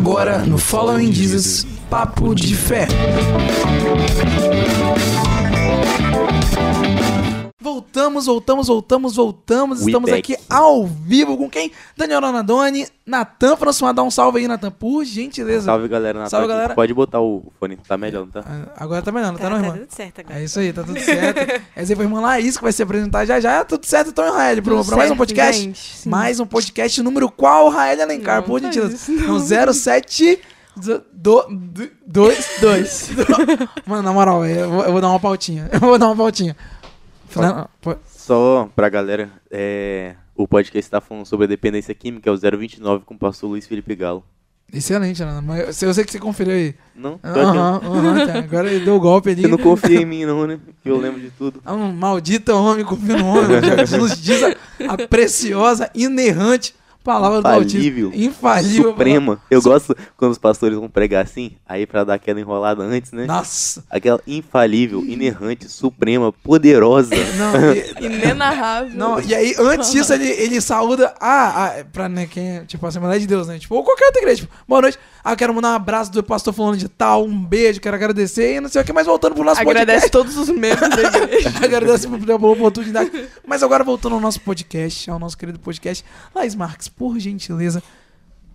[0.00, 2.88] Agora no Following Jesus, Papo de Fé.
[7.60, 9.80] Voltamos, voltamos, voltamos, voltamos.
[9.80, 10.32] We Estamos back.
[10.32, 11.70] aqui ao vivo com quem?
[11.94, 13.94] Daniel Anadoni, Natan François.
[13.94, 15.66] Dá um salve aí, Natan, por gentileza.
[15.66, 16.54] Salve galera, Natal Salve, aqui.
[16.54, 16.74] galera.
[16.74, 18.42] Pode botar o fone, tá melhor, não tá?
[18.46, 20.40] Ah, Agora tá melhor, não tá, Tá, não, tá tudo certo agora.
[20.40, 21.38] É isso aí, tá tudo certo.
[21.76, 23.58] Essa aí foi a irmã Laís que vai se apresentar já já.
[23.58, 25.62] Tá tudo certo, então, Rael, pra, pra mais um podcast.
[25.62, 28.36] gente, mais um podcast número qual, Rael Alencar?
[28.40, 29.12] Não, por faz gentileza.
[29.12, 29.38] Não,
[29.74, 30.40] 07
[30.76, 33.10] do, do, do- dois, dois.
[33.86, 35.68] Mano, na moral, eu vou, eu vou dar uma pautinha.
[35.70, 36.56] Eu vou dar uma pautinha.
[37.36, 42.32] Não, pô, Só pra galera, é, o podcast tá falando sobre a dependência química, é
[42.32, 44.24] o 029 com o pastor Luiz Felipe Galo.
[44.72, 45.42] Excelente, Ana.
[45.42, 46.74] Mas eu sei que você conferiu aí.
[46.94, 47.18] Não?
[47.18, 47.40] Tô aqui, ó.
[47.42, 48.38] Aham, aham, tá.
[48.38, 49.42] Agora ele deu o golpe ali.
[49.42, 50.60] Você não confia em mim não, né?
[50.82, 51.60] Que eu lembro de tudo.
[51.66, 53.60] É um maldito homem confia no homem.
[53.86, 54.54] Já nos diz a,
[54.92, 58.06] a preciosa, inerrante palavra do Infalível.
[58.06, 58.24] autismo.
[58.30, 58.90] Infalível.
[58.90, 59.40] Suprema.
[59.50, 63.26] Eu gosto quando os pastores vão pregar assim, aí pra dar aquela enrolada antes, né?
[63.26, 63.84] Nossa.
[63.90, 67.14] Aquela infalível, inerrante, suprema, poderosa.
[67.36, 68.96] Não, e, Inenarrável.
[68.96, 71.14] não, e aí, antes disso, ele, ele saúda.
[71.20, 73.58] Ah, ah, pra né, quem é, tipo, a Assembleia de Deus, né?
[73.58, 74.42] Tipo, ou qualquer outra igreja.
[74.42, 74.98] Tipo, boa noite.
[75.24, 78.56] Ah, eu quero mandar um abraço do pastor falando de tal, um beijo, quero agradecer
[78.56, 80.10] e não sei o que, mas voltando pro nosso Agradece podcast.
[80.10, 81.52] todos os membros da igreja.
[81.62, 83.10] Agradece por pela oportunidade.
[83.46, 87.82] Mas agora voltando ao nosso podcast, ao nosso querido podcast, Laís Marques, por gentileza,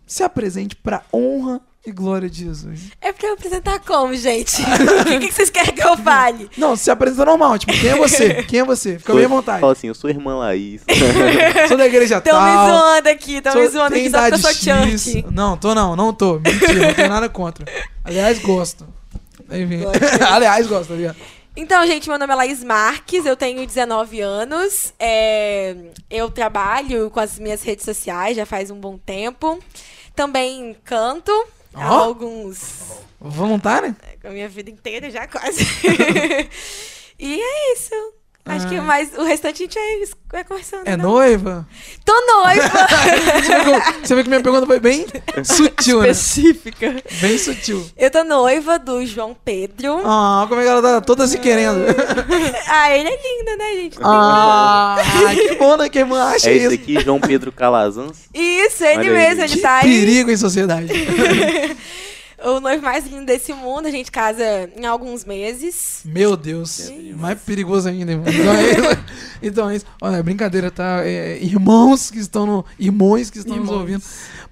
[0.05, 2.89] se apresente pra honra e glória de Jesus.
[3.00, 4.61] É pra eu apresentar como, gente?
[5.02, 6.50] O que, que vocês querem que eu fale?
[6.58, 8.44] Não, se apresenta normal, tipo, quem é você?
[8.44, 8.97] Quem é você?
[8.97, 9.61] Fica bem à vontade.
[9.61, 10.81] Fala assim, eu sou irmã Laís.
[11.67, 12.67] Sou da igreja Tão me tal.
[12.69, 15.31] zoando aqui, tão me sou- zoando tem aqui só porque eu sou.
[15.31, 16.39] Não, tô não, não tô.
[16.39, 17.66] Mentira, não tenho nada contra.
[18.03, 18.88] Aliás, gosto.
[19.52, 19.83] Enfim.
[20.27, 21.17] Aliás, gosto, tá ligado?
[21.58, 24.94] Então, gente, meu nome é Laís Marques, eu tenho 19 anos.
[25.00, 25.75] é,
[26.09, 29.58] eu trabalho com as minhas redes sociais já faz um bom tempo.
[30.14, 31.31] Também canto
[31.73, 32.03] há Ó.
[32.06, 33.00] alguns.
[33.20, 33.95] Voluntário?
[34.23, 35.64] a minha vida inteira já quase.
[37.17, 38.14] e é isso.
[38.48, 38.82] Acho que Ah.
[38.83, 39.80] mais o restante a gente
[40.32, 40.83] vai, conversando.
[40.86, 41.10] É não?
[41.14, 41.67] noiva?
[42.06, 42.70] Tô noiva!
[44.04, 45.04] Você vê que- minha pergunta foi bem
[45.44, 46.10] sutil, né?
[46.11, 46.95] Específica.
[47.22, 47.84] Bem sutil.
[47.98, 50.00] eu tô noiva do João Pedro.
[50.05, 51.80] Ah, como é que ela tá toda se querendo?
[52.67, 53.98] Ah, ele é lindo, né, gente?
[54.04, 54.98] Ah,
[55.34, 55.89] que bom, né?
[55.89, 56.66] Que irmã acha É isso.
[56.67, 58.17] esse aqui, João Pedro Calazans.
[58.34, 59.28] Isso, ele Olha aí.
[59.30, 59.82] mesmo, ele Que tá aí.
[59.84, 60.88] perigo em sociedade.
[62.45, 66.02] O noivo mais lindo desse mundo, a gente casa em alguns meses.
[66.06, 66.92] Meu Deus.
[67.16, 68.26] Mais perigoso ainda, irmão.
[68.28, 69.06] Então é isso.
[69.42, 69.86] Então é isso.
[70.00, 71.02] Olha, brincadeira, tá?
[71.04, 72.66] É, irmãos que estão no.
[72.78, 73.80] Irmãos que estão nos Irmãos.
[73.82, 74.04] ouvindo.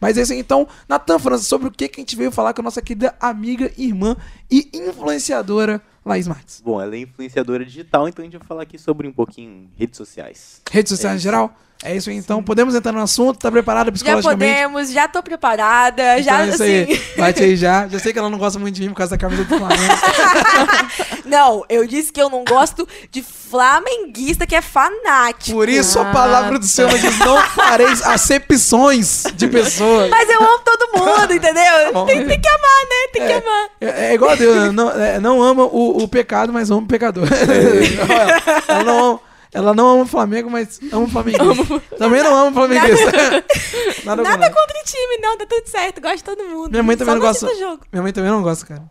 [0.02, 0.40] Mas é isso aí.
[0.40, 3.14] Então, Natan França, sobre o que, que a gente veio falar com a nossa querida
[3.20, 4.18] amiga, irmã
[4.50, 6.62] e influenciadora Laís Marques.
[6.66, 9.98] Bom, ela é influenciadora digital, então a gente vai falar aqui sobre um pouquinho redes
[9.98, 10.62] sociais.
[10.70, 11.56] Redes sociais É em geral?
[11.86, 12.16] É isso aí.
[12.16, 13.38] Então, podemos entrar no assunto?
[13.40, 14.54] Tá preparada Já psicologicamente?
[14.54, 16.84] podemos, já tô preparada, já então é isso aí.
[16.84, 17.02] assim.
[17.18, 17.88] Bate aí já.
[17.94, 19.82] Já sei que ela não gosta muito de mim por causa da camisa do Flamengo.
[21.26, 25.52] Não, eu disse que eu não gosto de flamenguista que é fanático.
[25.58, 30.10] Por isso a Ah, palavra do Senhor diz: não fareis acepções de pessoas.
[30.10, 31.94] Mas eu amo todo mundo, entendeu?
[31.94, 32.06] bom.
[32.06, 33.08] tem, tem que amar, né?
[33.14, 33.70] Tem que amar.
[33.82, 36.88] É, é igual a Deus, não, é, não ama o, o pecado, mas ama o
[36.88, 37.28] pecador.
[38.10, 39.20] ela, ela não ama,
[39.54, 41.80] ela não ama o Flamengo, mas ama o flamenguista.
[41.98, 43.12] Também não ama o flamenguista.
[44.04, 44.80] Nada, Nada contra.
[44.80, 46.02] o time, não, tá tudo certo.
[46.02, 46.72] Gosto de todo mundo.
[46.72, 47.48] Minha mãe também Só não gosta.
[47.92, 48.84] Minha mãe também não gosta, cara.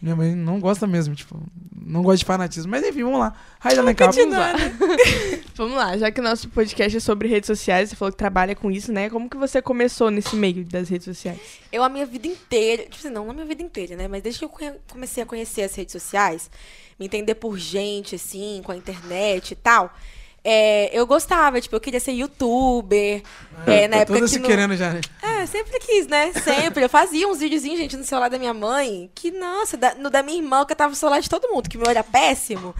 [0.00, 1.40] Minha mãe não gosta mesmo, tipo,
[1.86, 2.70] não gosta de fanatismo.
[2.70, 3.34] Mas enfim, vamos lá.
[3.60, 4.52] Raida Alencar, vamos lá.
[5.56, 8.56] Vamos lá, já que o nosso podcast é sobre redes sociais, você falou que trabalha
[8.56, 9.08] com isso, né?
[9.08, 11.38] Como que você começou nesse meio das redes sociais?
[11.70, 14.08] Eu, a minha vida inteira, tipo assim, não, não a minha vida inteira, né?
[14.08, 16.50] Mas desde que eu comecei a conhecer as redes sociais,
[16.98, 19.94] me entender por gente, assim, com a internet e tal,
[20.44, 23.22] é, eu gostava, tipo, eu queria ser youtuber.
[23.66, 25.00] é, na Tá época toda que se no- querendo já, né?
[25.22, 26.32] É, sempre quis, né?
[26.34, 26.84] Sempre.
[26.84, 30.22] Eu fazia uns videozinhos, gente, no celular da minha mãe, que, nossa, da- no da
[30.22, 32.74] minha irmã, eu catava o celular de todo mundo, que meu era péssimo.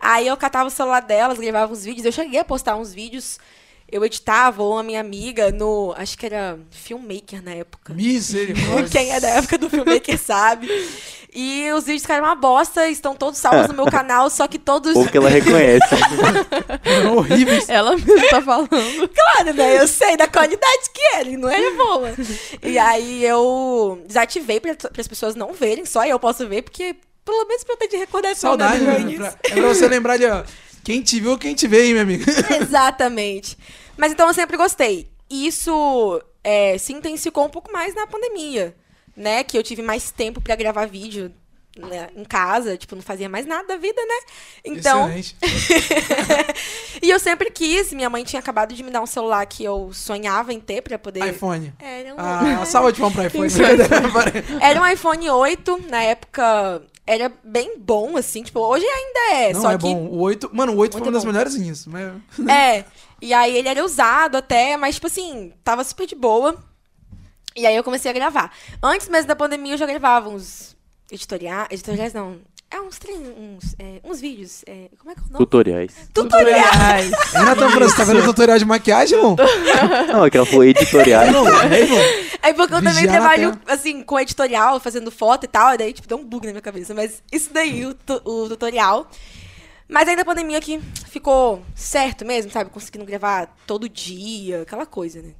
[0.00, 2.06] Aí eu catava o celular delas, gravava uns vídeos.
[2.06, 3.38] Eu cheguei a postar uns vídeos,
[3.90, 5.94] eu editava, ou a minha amiga no.
[5.96, 7.94] Acho que era Filmmaker na época.
[7.94, 8.88] Misericórdia.
[8.90, 10.68] Quem é da época do Filmmaker sabe.
[11.34, 14.96] E os vídeos ficaram uma bosta, estão todos salvos no meu canal, só que todos.
[14.96, 15.86] Ou que ela reconhece.
[16.84, 17.68] Foram horríveis.
[17.68, 18.68] Ela mesmo tá falando.
[18.68, 19.78] Claro, né?
[19.78, 22.12] Eu sei da qualidade que ele não era boa.
[22.62, 27.46] E aí eu desativei para as pessoas não verem, só eu posso ver, porque pelo
[27.46, 28.98] menos pra eu ter de recordação Saudade, né, né?
[29.00, 30.42] do meu Pra- é pra você lembrar de, ó,
[30.88, 32.24] quem te viu, quem te vê, hein, minha amiga.
[32.62, 33.58] Exatamente.
[33.94, 35.06] Mas então eu sempre gostei.
[35.28, 38.74] Isso é, se intensificou um pouco mais na pandemia,
[39.14, 39.44] né?
[39.44, 41.30] Que eu tive mais tempo pra gravar vídeo.
[41.76, 44.32] né, em casa, tipo, não fazia mais nada da vida, né?
[44.64, 45.10] Então,
[47.02, 49.90] e eu sempre quis, minha mãe tinha acabado de me dar um celular que eu
[49.92, 51.24] sonhava em ter pra poder...
[51.28, 51.72] iPhone.
[51.78, 53.52] Era um, Ah, salva de palmas pra iPhone.
[54.60, 59.62] era um iPhone 8, na época era bem bom, assim, tipo, hoje ainda é, Não,
[59.62, 59.82] só é que...
[59.82, 60.08] bom.
[60.08, 61.32] O 8, mano, o 8 foi uma das bom.
[61.32, 61.86] melhorzinhas.
[61.86, 62.12] Mas...
[62.48, 62.84] É,
[63.20, 66.62] e aí ele era usado até, mas tipo assim, tava super de boa.
[67.56, 68.52] E aí eu comecei a gravar.
[68.82, 70.76] Antes mesmo da pandemia eu já gravava uns
[71.10, 72.38] editoriais, editoriais não,
[72.70, 75.38] é uns, tre- uns, é, uns vídeos, é, como é que é o nome?
[75.38, 75.94] Tutoriais.
[76.12, 77.10] Tutoriais!
[77.32, 79.36] Renata França, tá vendo tutorial de maquiagem, irmão?
[80.12, 81.32] Não, é que ela falou editoriais.
[81.32, 81.98] Não, é, irmão.
[82.42, 86.06] É porque eu também trabalho, assim, com editorial, fazendo foto e tal, e daí, tipo,
[86.06, 86.94] deu um bug na minha cabeça.
[86.94, 89.10] Mas isso daí, o, o tutorial.
[89.88, 90.78] Mas aí da pandemia que
[91.10, 92.68] ficou certo mesmo, sabe?
[92.70, 95.30] Conseguindo gravar todo dia, aquela coisa, né?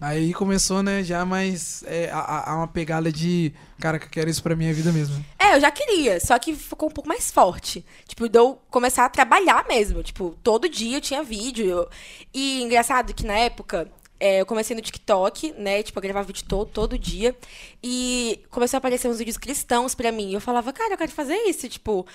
[0.00, 4.28] Aí começou, né, já mais é, a, a- uma pegada de, cara, que eu quero
[4.30, 5.24] isso pra minha vida mesmo.
[5.38, 7.84] É, eu já queria, só que ficou um pouco mais forte.
[8.06, 10.02] Tipo, de eu começar a trabalhar mesmo.
[10.02, 11.66] Tipo, todo dia eu tinha vídeo.
[11.66, 11.88] eu-
[12.34, 13.88] E engraçado que na época.
[14.18, 15.82] É, eu comecei no TikTok, né?
[15.82, 17.36] Tipo, eu gravava vídeo todo, todo dia.
[17.82, 20.30] E começou a aparecer uns vídeos cristãos pra mim.
[20.30, 21.68] E eu falava, cara, eu quero fazer isso.
[21.68, 22.06] Tipo,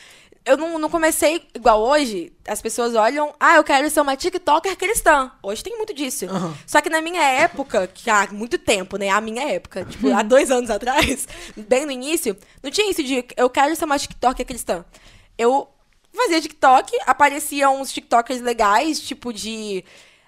[0.44, 2.33] eu não, não comecei igual hoje.
[2.48, 5.31] As pessoas olham, ah, eu quero ser uma TikToker cristã.
[5.44, 6.25] Hoje tem muito disso.
[6.25, 6.57] Aham.
[6.65, 9.09] Só que na minha época, que há muito tempo, né?
[9.09, 13.24] A minha época, tipo, há dois anos atrás, bem no início, não tinha isso de
[13.38, 14.83] eu quero ser uma TikToker cristã.
[15.38, 15.68] Eu
[16.13, 19.83] fazia TikTok, apareciam uns TikTokers legais, tipo de.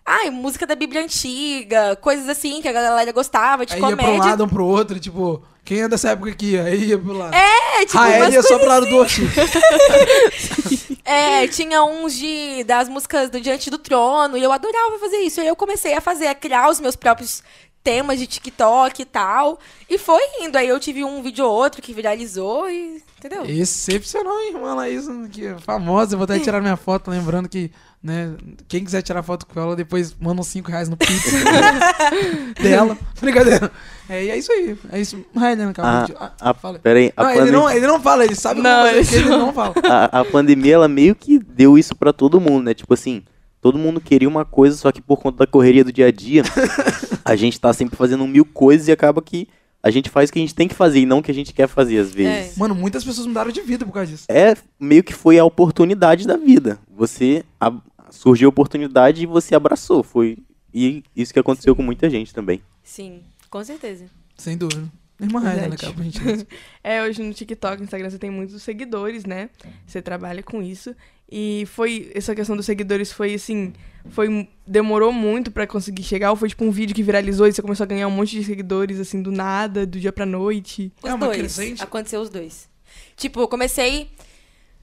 [0.05, 3.95] Ai, música da Bíblia antiga, coisas assim que a galera gostava, de Aí ia pro
[3.97, 4.25] comédia.
[4.25, 6.59] lado, um pro outro, tipo, quem é dessa época aqui?
[6.59, 7.33] Aí ia pro lado.
[7.33, 9.21] É, tipo, Rael umas ia só pro lado do Oxi.
[11.05, 15.41] É, tinha uns de das músicas do Diante do Trono, e eu adorava fazer isso.
[15.41, 17.43] Aí eu comecei a fazer, a criar os meus próprios
[17.83, 19.59] temas de TikTok e tal.
[19.89, 20.57] E foi indo.
[20.57, 23.03] Aí eu tive um vídeo ou outro que viralizou e.
[23.19, 23.45] Entendeu?
[23.45, 26.13] Excepcional, hein, irmã Laís, que é famosa.
[26.13, 27.71] Eu vou até tirar minha foto, lembrando que,
[28.03, 28.33] né,
[28.67, 31.23] quem quiser tirar foto com ela, depois manda uns 5 reais no Pix
[32.61, 32.97] dela.
[33.19, 33.71] Brincadeira.
[34.09, 34.77] É, e é isso aí.
[34.91, 35.23] É isso.
[35.33, 36.05] Vai, Helena, Ah, calma.
[36.39, 36.79] Ah, a, fala.
[36.79, 39.15] peraí, a, Não, ele não, ele não fala, ele sabe Não, como fazer, ele que
[39.15, 39.73] ele não fala.
[39.83, 42.73] a, a pandemia, ela meio que deu isso pra todo mundo, né?
[42.73, 43.23] Tipo assim,
[43.61, 46.43] todo mundo queria uma coisa, só que por conta da correria do dia a dia,
[47.23, 49.47] a gente tá sempre fazendo mil coisas e acaba que
[49.81, 51.33] a gente faz o que a gente tem que fazer e não o que a
[51.33, 52.57] gente quer fazer às vezes.
[52.57, 54.25] Mano, muitas pessoas mudaram de vida por causa disso.
[54.29, 56.79] É, meio que foi a oportunidade da vida.
[56.95, 57.81] Você ab-
[58.13, 60.03] surgiu a oportunidade e você abraçou.
[60.03, 60.37] Foi
[60.73, 62.61] e isso que aconteceu com muita gente também.
[62.83, 64.05] Sim, com certeza.
[64.37, 64.89] Sem dúvida.
[65.19, 65.93] Irmã Helena, Verdade.
[65.93, 66.47] cara, gente.
[66.83, 69.49] É, hoje no TikTok, no Instagram, você tem muitos seguidores, né?
[69.85, 70.93] Você trabalha com isso.
[71.31, 72.11] E foi.
[72.13, 73.73] Essa questão dos seguidores foi assim.
[74.09, 74.49] Foi.
[74.67, 76.31] Demorou muito pra conseguir chegar.
[76.31, 78.43] Ou foi tipo um vídeo que viralizou e você começou a ganhar um monte de
[78.43, 80.91] seguidores, assim, do nada, do dia pra noite.
[81.01, 81.37] Os É uma dois.
[81.37, 81.81] crescente?
[81.83, 82.67] Aconteceu os dois.
[83.15, 84.09] Tipo, eu comecei,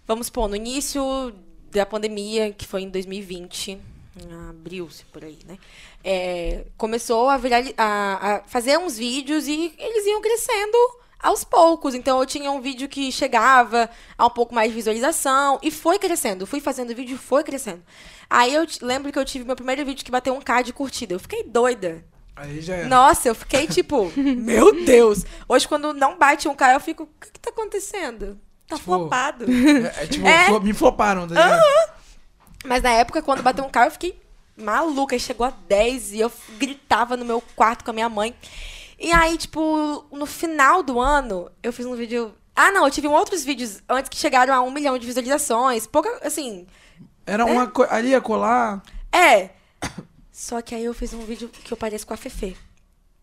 [0.06, 1.32] vamos supor, no início
[1.70, 5.58] da pandemia, que foi em 2020, em abril-se por aí, né?
[6.02, 10.76] É, começou a, virali- a, a fazer uns vídeos e eles iam crescendo
[11.22, 11.94] aos poucos.
[11.94, 13.88] Então eu tinha um vídeo que chegava
[14.18, 16.46] a um pouco mais de visualização e foi crescendo.
[16.46, 17.82] Fui fazendo vídeo e foi crescendo.
[18.28, 21.14] Aí eu lembro que eu tive meu primeiro vídeo que bateu um K de curtida.
[21.14, 22.04] Eu fiquei doida.
[22.34, 22.84] Aí já é.
[22.86, 25.24] Nossa, eu fiquei tipo, meu Deus.
[25.48, 28.40] Hoje, quando não bate um K, eu fico, o que, que tá acontecendo?
[28.70, 29.44] Tá Tipo, flopado.
[29.50, 30.60] É, é tipo, É.
[30.60, 31.62] me floparam, tá ligado?
[32.64, 34.20] Mas na época, quando bateu um K, eu fiquei
[34.56, 35.14] maluca.
[35.14, 38.34] Aí chegou a 10 e eu gritava no meu quarto com a minha mãe.
[38.98, 42.34] E aí, tipo, no final do ano, eu fiz um vídeo.
[42.54, 45.86] Ah, não, eu tive outros vídeos antes que chegaram a um milhão de visualizações.
[45.86, 46.66] Pouca, assim,
[47.26, 47.92] Era uma coisa.
[47.94, 48.82] Ali ia colar.
[49.12, 49.50] é.
[50.32, 52.56] Só que aí eu fiz um vídeo que eu pareço com a Fefe.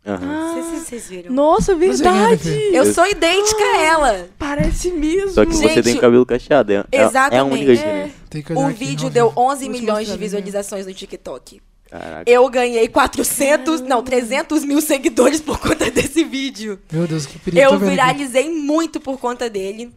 [0.07, 1.33] Não sei se vocês viram.
[1.33, 2.49] Nossa, é, verdade!
[2.71, 4.29] Eu sou idêntica a ela.
[4.37, 5.31] Parece mesmo.
[5.31, 6.71] Só que você Gente, tem o cabelo cacheado.
[6.71, 7.53] É, é- é a Exatamente.
[7.53, 7.75] única É.
[7.75, 8.13] diferença.
[8.59, 9.41] Olhar O vídeo deu vivo.
[9.41, 11.61] 11 Vou te milhões de visualizações no TikTok.
[11.89, 12.29] Caraca.
[12.29, 16.79] Eu ganhei 400, não, 300 mil seguidores por conta desse vídeo.
[16.91, 17.61] Meu Deus, que perigo.
[17.63, 19.93] Eu viralizei muito por conta dele.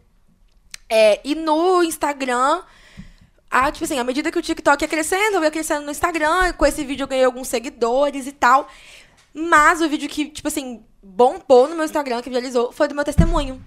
[0.88, 2.62] É, e no Instagram,
[3.50, 6.52] ah, tipo assim, à medida que o TikTok ia crescendo, eu ia crescendo no Instagram,
[6.52, 8.68] com esse vídeo eu ganhei alguns seguidores e tal.
[9.32, 13.04] Mas o vídeo que, tipo assim, bombou no meu Instagram, que viralizou, foi do meu
[13.04, 13.60] testemunho.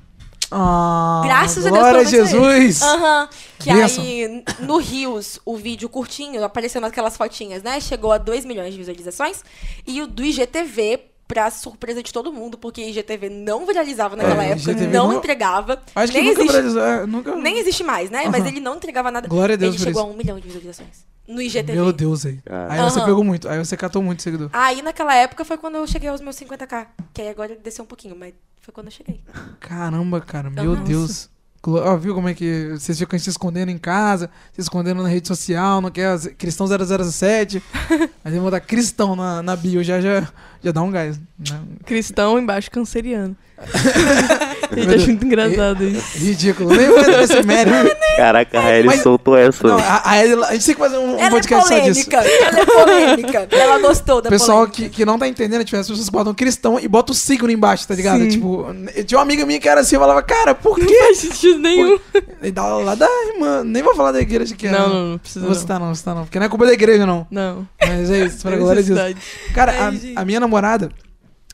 [0.51, 2.81] Ah, Graças a Deus, Glória a Jesus.
[2.83, 3.29] Aham.
[3.57, 7.79] Que aí, no Rios, o vídeo curtinho, aparecendo aquelas fotinhas, né?
[7.79, 9.43] Chegou a 2 milhões de visualizações.
[9.87, 14.51] E o do IGTV, pra surpresa de todo mundo, porque IGTV não viralizava naquela É,
[14.51, 15.81] época, IGTV não, não- entregava.
[15.95, 16.83] Acho que nem nunca existe, viralizou.
[16.83, 17.35] é, nunca...
[17.35, 18.25] Nem existe mais, né?
[18.29, 18.47] Mas Aham.
[18.49, 19.27] ele não entregava nada.
[19.27, 20.11] Glória a Deus Ele por chegou isso.
[20.11, 21.05] a um milhão de visualizações.
[21.27, 21.73] No IGTV.
[21.73, 22.37] Meu Deus, aí.
[22.45, 22.71] Cara.
[22.73, 23.07] Aí você Aham.
[23.07, 23.49] pegou muito.
[23.49, 24.49] Aí você catou muito seguidor.
[24.53, 26.85] Aí naquela época foi quando eu cheguei aos meus 50k.
[27.13, 29.21] Que aí agora desceu um pouquinho, mas foi quando eu cheguei.
[29.59, 30.49] Caramba, cara.
[30.49, 30.83] Meu Aham.
[30.83, 31.29] Deus.
[31.65, 35.27] Ó, viu como é que vocês ficam se escondendo em casa, se escondendo na rede
[35.27, 37.63] social, não quer cristão 007.
[38.23, 40.27] Aí eu vou botar cristão na, na bio, já, já,
[40.61, 41.17] já dá um gás.
[41.17, 41.61] Né?
[41.85, 43.35] Cristão embaixo canceriano.
[44.75, 46.17] Gente, acho muito engraçado isso.
[46.17, 46.75] Ridículo.
[46.75, 47.95] Nem vou entrar nesse mérito.
[48.15, 49.67] Caraca, a Mas- soltou essa.
[49.67, 51.79] Não, a, a, Ela- a gente tem que fazer um, um Ela é podcast só
[51.79, 52.09] disso.
[52.09, 52.17] polêmica.
[52.45, 53.47] Ela é polêmica.
[53.55, 54.83] Ela gostou da O pessoal polêmica.
[54.83, 57.87] que, que não tá entendendo, tipo, as pessoas botam cristão e botam o signo embaixo,
[57.87, 58.19] tá ligado?
[58.21, 58.29] Sim.
[58.29, 58.65] Tipo,
[58.95, 60.95] eu tinha uma amiga minha que era assim, eu falava, cara, por Não quê?
[60.99, 61.97] faz sentido nenhum.
[62.41, 64.71] E da, lá da irmã, nem vou falar da igreja que é.
[64.71, 65.61] Não, não, não precisa Não vou não.
[65.61, 67.25] citar não, citar não, porque não é culpa da igreja não.
[67.31, 67.67] Não.
[67.81, 68.99] Mas é isso, pra Tem glória de Deus.
[68.99, 69.53] necessidade.
[69.53, 70.17] Cara, Ai, gente.
[70.17, 70.89] a, a minha namorada,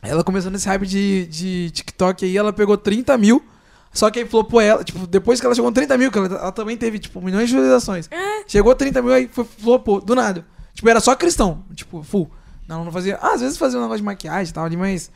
[0.01, 3.43] ela começou nesse hype de, de TikTok aí, ela pegou 30 mil.
[3.91, 6.27] Só que aí flopou ela, tipo, depois que ela chegou em 30 mil, que ela,
[6.27, 8.07] ela também teve, tipo, milhões de visualizações.
[8.47, 10.45] Chegou a 30 mil, aí foi, flopou, do nada.
[10.75, 12.29] Tipo, era só cristão, tipo, full.
[12.67, 13.17] Não, não fazia.
[13.19, 15.09] Ah, às vezes fazia um negócio de maquiagem e tal ali, mas.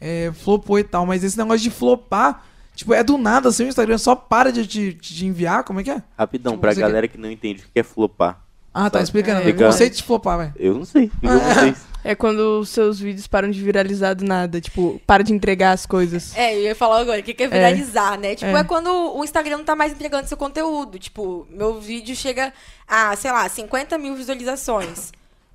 [0.00, 1.06] É, flopou e tal.
[1.06, 2.44] Mas esse negócio de flopar,
[2.76, 5.80] tipo, é do nada, assim, o Instagram só para de te de, de enviar, como
[5.80, 6.02] é que é?
[6.16, 8.40] Rapidão, Tipo, pra galera que não entende o que é flopar.
[8.74, 9.40] Ah, tá Só- explicando.
[9.40, 10.52] É, o conceito de flopar, vai.
[10.56, 11.10] Eu não sei.
[11.24, 11.86] Ah, vocês.
[12.10, 14.60] É quando os seus vídeos param de viralizar do nada.
[14.62, 16.34] Tipo, para de entregar as coisas.
[16.34, 18.34] É, eu ia falar agora, o que que é viralizar, né?
[18.34, 18.60] Tipo, É.
[18.60, 18.64] é.
[18.64, 20.98] quando o Instagram não tá mais entregando seu conteúdo.
[20.98, 22.50] Tipo, meu vídeo chega
[22.86, 25.12] a, sei lá, 50 mil visualizações.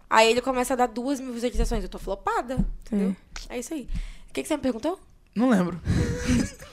[0.07, 1.81] Aí ele começa a dar 2 mil visualizações.
[1.83, 3.15] Eu tô flopada, entendeu?
[3.50, 3.88] É, isso aí.
[4.29, 5.00] O que, que você me perguntou?
[5.36, 5.81] Não lembro.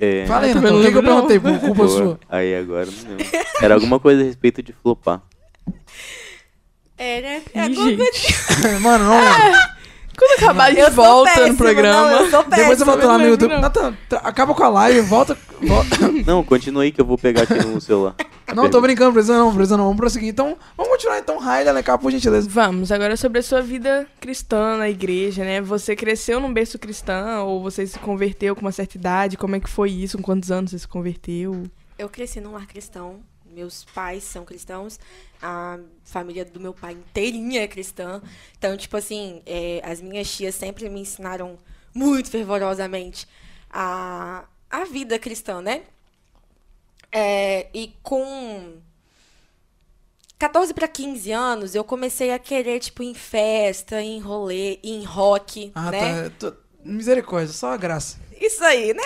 [0.00, 1.26] É, Fala aí, também Nathan, o não que, que eu não.
[1.26, 1.40] perguntei?
[1.40, 1.88] Por culpa boa.
[1.88, 2.20] sua.
[2.28, 3.26] Aí agora não lembro.
[3.60, 5.20] Era alguma coisa a respeito de flopar.
[6.98, 7.42] É, né?
[7.54, 8.34] É Ih, gente.
[8.82, 9.78] Mano, não lembro.
[10.18, 12.10] Quando acabar, a gente volta péssima, no programa.
[12.10, 13.56] Não, eu Depois eu volto lá no YouTube.
[13.60, 15.38] Nathan, tra- acaba com a live, volta.
[15.62, 15.96] volta.
[16.26, 18.16] Não, continua aí que eu vou pegar aqui no celular.
[18.52, 19.84] Não, tô brincando, precisa não, precisa não.
[19.84, 20.30] Vamos prosseguir.
[20.30, 22.48] Então, vamos continuar então, Raila, né, por gentileza.
[22.48, 25.60] Vamos, agora sobre a sua vida cristã na igreja, né?
[25.60, 29.36] Você cresceu num berço cristão ou você se converteu com uma certa idade?
[29.36, 30.16] Como é que foi isso?
[30.16, 31.64] Com quantos anos você se converteu?
[31.98, 33.20] Eu cresci num lar cristão.
[33.58, 35.00] Meus pais são cristãos.
[35.42, 38.22] A família do meu pai inteirinha é cristã.
[38.56, 41.58] Então, tipo assim, é, as minhas tias sempre me ensinaram
[41.92, 43.26] muito fervorosamente
[43.68, 45.82] a, a vida cristã, né?
[47.10, 48.76] É, e com
[50.38, 55.72] 14 para 15 anos, eu comecei a querer, tipo, em festa, em rolê, em rock,
[55.74, 56.30] Ah, né?
[56.30, 56.50] tá.
[56.52, 58.18] Tô- Misericórdia, só a graça.
[58.40, 59.02] Isso aí, né?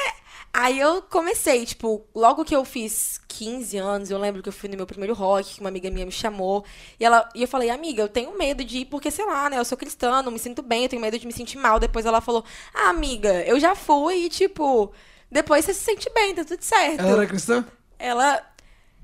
[0.55, 4.69] Aí eu comecei, tipo, logo que eu fiz 15 anos, eu lembro que eu fui
[4.69, 6.63] no meu primeiro rock, que uma amiga minha me chamou.
[7.01, 9.59] E, ela, e eu falei, amiga, eu tenho medo de ir, porque, sei lá, né?
[9.59, 11.81] Eu sou cristã, não me sinto bem, eu tenho medo de me sentir mal.
[11.81, 12.45] Depois ela falou,
[12.75, 14.93] ah, amiga, eu já fui e, tipo,
[15.31, 17.01] depois você se sente bem, tá tudo certo.
[17.01, 17.65] Ela era cristã?
[17.99, 18.43] Ela,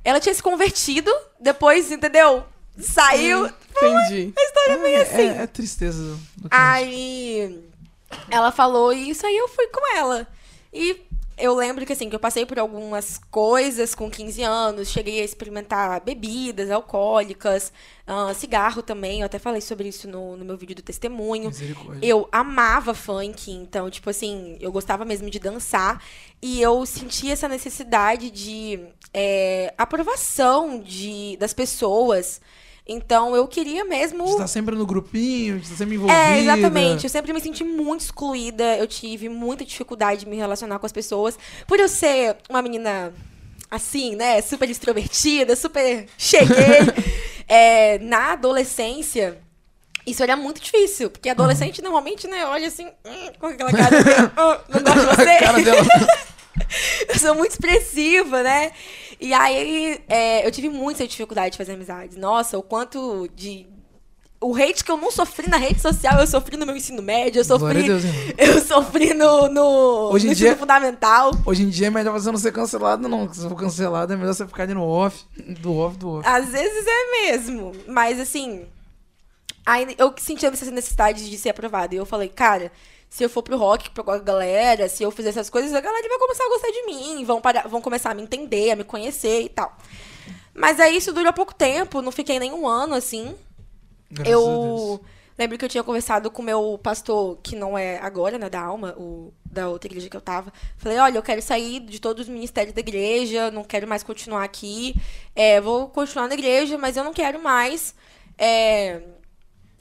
[0.05, 2.45] ela tinha se convertido, depois, entendeu?
[2.79, 3.47] Saiu.
[3.47, 4.35] Entendi.
[4.37, 5.39] A história é meio assim.
[5.39, 6.03] É, é tristeza
[6.37, 6.49] do.
[6.51, 7.65] Aí
[8.31, 10.27] ela falou isso, aí eu fui com ela.
[10.73, 11.08] E
[11.39, 15.25] eu lembro que assim, que eu passei por algumas coisas com 15 anos, cheguei a
[15.25, 17.73] experimentar bebidas alcoólicas,
[18.07, 21.51] ah, cigarro também, eu até falei sobre isso no, no meu vídeo do testemunho.
[22.03, 26.03] Eu amava funk, então, tipo assim, eu gostava mesmo de dançar.
[26.41, 28.81] E eu sentia essa necessidade de
[29.13, 32.41] é, aprovação de, das pessoas.
[32.89, 34.27] Então, eu queria mesmo.
[34.27, 36.19] Você tá sempre no grupinho, você tá sempre envolvida.
[36.19, 37.05] É, exatamente.
[37.05, 38.77] Eu sempre me senti muito excluída.
[38.79, 41.39] Eu tive muita dificuldade de me relacionar com as pessoas.
[41.67, 43.13] Por eu ser uma menina
[43.71, 44.41] assim, né?
[44.41, 46.57] Super extrovertida, super cheguei.
[47.47, 49.39] é, na adolescência,
[50.07, 51.11] isso era muito difícil.
[51.11, 55.17] Porque adolescente normalmente, né, olha assim, hum, com aquela cara de, "Ah, não gosto de
[55.17, 56.29] você.
[57.09, 58.73] Eu sou muito expressiva, né?
[59.21, 62.17] E aí é, eu tive muita dificuldade de fazer amizades.
[62.17, 63.67] Nossa, o quanto de.
[64.41, 67.41] O hate que eu não sofri na rede social, eu sofri no meu ensino médio,
[67.41, 67.83] eu sofri.
[67.83, 68.05] Deus.
[68.39, 71.33] Eu sofri no, no, Hoje em no dia- ensino fundamental.
[71.45, 73.33] Hoje em dia é melhor você não ser cancelado, não.
[73.35, 75.25] Se for cancelado, é melhor você ficar ali no off,
[75.61, 76.29] do off, do off.
[76.29, 77.73] Às vezes é mesmo.
[77.89, 78.65] Mas assim.
[79.67, 81.93] Aí eu senti essa necessidade de ser aprovada.
[81.95, 82.71] E eu falei, cara,
[83.09, 86.09] se eu for pro rock com a galera, se eu fizer essas coisas, a galera
[86.09, 88.85] vai começar a gostar de mim, vão, parar, vão começar a me entender, a me
[88.85, 89.77] conhecer e tal.
[90.55, 93.35] Mas aí isso durou pouco tempo, não fiquei nem um ano assim.
[94.11, 95.01] Graças eu
[95.39, 98.61] lembro que eu tinha conversado com o meu pastor, que não é agora, né, da
[98.61, 100.53] alma, o, da outra igreja que eu tava.
[100.77, 104.43] Falei, olha, eu quero sair de todos os ministérios da igreja, não quero mais continuar
[104.43, 104.97] aqui.
[105.37, 107.95] É, vou continuar na igreja, mas eu não quero mais
[108.37, 109.01] é,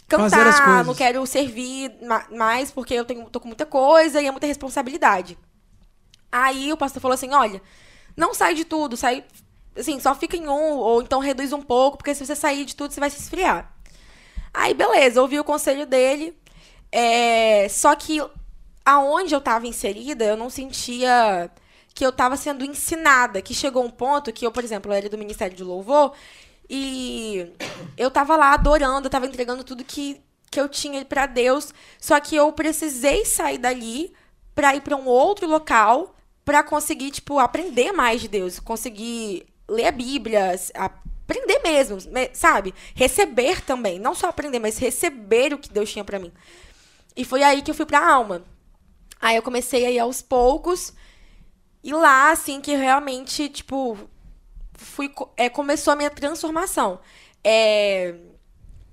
[0.07, 4.31] cantar, não quero servir ma- mais, porque eu tenho, tô com muita coisa e é
[4.31, 5.37] muita responsabilidade.
[6.31, 7.61] Aí o pastor falou assim, olha,
[8.15, 9.23] não sai de tudo, sai,
[9.77, 12.75] assim, só fica em um, ou então reduz um pouco, porque se você sair de
[12.75, 13.73] tudo, você vai se esfriar.
[14.53, 16.37] Aí, beleza, ouvi o conselho dele.
[16.91, 18.21] é, só que
[18.85, 21.51] aonde eu tava inserida, eu não sentia
[21.93, 25.17] que eu tava sendo ensinada, que chegou um ponto que eu, por exemplo, era do
[25.17, 26.13] Ministério de Louvor
[26.69, 27.51] e
[27.97, 30.19] eu tava lá adorando, eu tava entregando tudo que,
[30.51, 34.13] que eu tinha pra Deus, só que eu precisei sair dali
[34.55, 39.87] pra ir pra um outro local pra conseguir, tipo, aprender mais de Deus, conseguir ler
[39.87, 42.73] a Bíblia, aprender mesmo, me- sabe?
[42.95, 46.31] Receber também, não só aprender, mas receber o que Deus tinha pra mim.
[47.15, 48.43] E foi aí que eu fui pra alma.
[49.19, 50.93] Aí eu comecei a ir aos poucos.
[51.83, 53.97] E lá, assim, que realmente, tipo,
[54.77, 56.99] fui, é, começou a minha transformação.
[57.43, 58.15] É,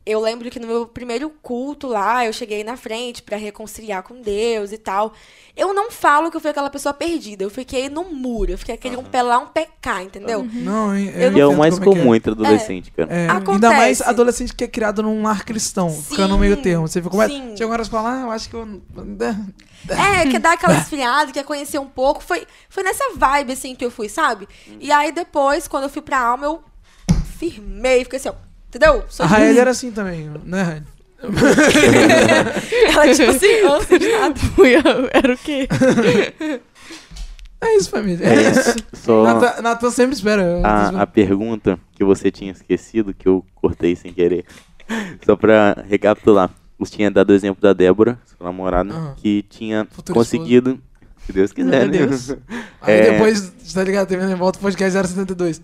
[0.06, 4.20] eu lembro que no meu primeiro culto lá, eu cheguei na frente pra reconciliar com
[4.20, 5.14] Deus e tal.
[5.56, 7.42] Eu não falo que eu fui aquela pessoa perdida.
[7.42, 8.52] Eu fiquei no muro.
[8.52, 10.46] Eu fiquei aquele um pé lá, um pé cá, entendeu?
[10.52, 13.10] Não, hein, Eu E é o mais como que comum entre adolescente, cara.
[13.10, 13.74] É, ainda Acontece.
[13.74, 16.86] mais adolescente que é criado num lar cristão, fica no meio termo.
[16.86, 17.28] Você fica, como é?
[17.28, 17.56] sim.
[17.56, 18.82] Chega uma hora e fala, ah, eu acho que eu.
[19.88, 22.22] É, quer dar aquela esfriada, quer conhecer um pouco.
[22.22, 24.46] Foi, foi nessa vibe, assim, que eu fui, sabe?
[24.78, 26.62] E aí, depois, quando eu fui pra alma, eu
[27.38, 28.53] firmei, fiquei assim, ó.
[28.74, 29.04] Entendeu?
[29.08, 30.84] Sou A de- Raeli era assim também, né, Raeli?
[32.92, 34.40] Ela, tipo assim, de nada.
[34.58, 35.68] Eu- Era o quê?
[37.60, 38.26] É isso, família.
[38.26, 38.76] É isso.
[38.92, 40.60] Só Natan, Natan sempre espera.
[40.62, 44.44] a, a pergunta que você tinha esquecido, que eu cortei sem querer.
[45.24, 46.50] Só pra recapitular.
[46.78, 49.14] Você tinha dado o exemplo da Débora, sua namorada, Aham.
[49.16, 50.78] que tinha Futura conseguido.
[51.24, 52.06] Se Deus quiser, Meu né?
[52.06, 52.30] Deus.
[52.82, 53.10] Aí É.
[53.12, 54.12] depois, tá ligado?
[54.12, 55.62] Em volta o podcast 072.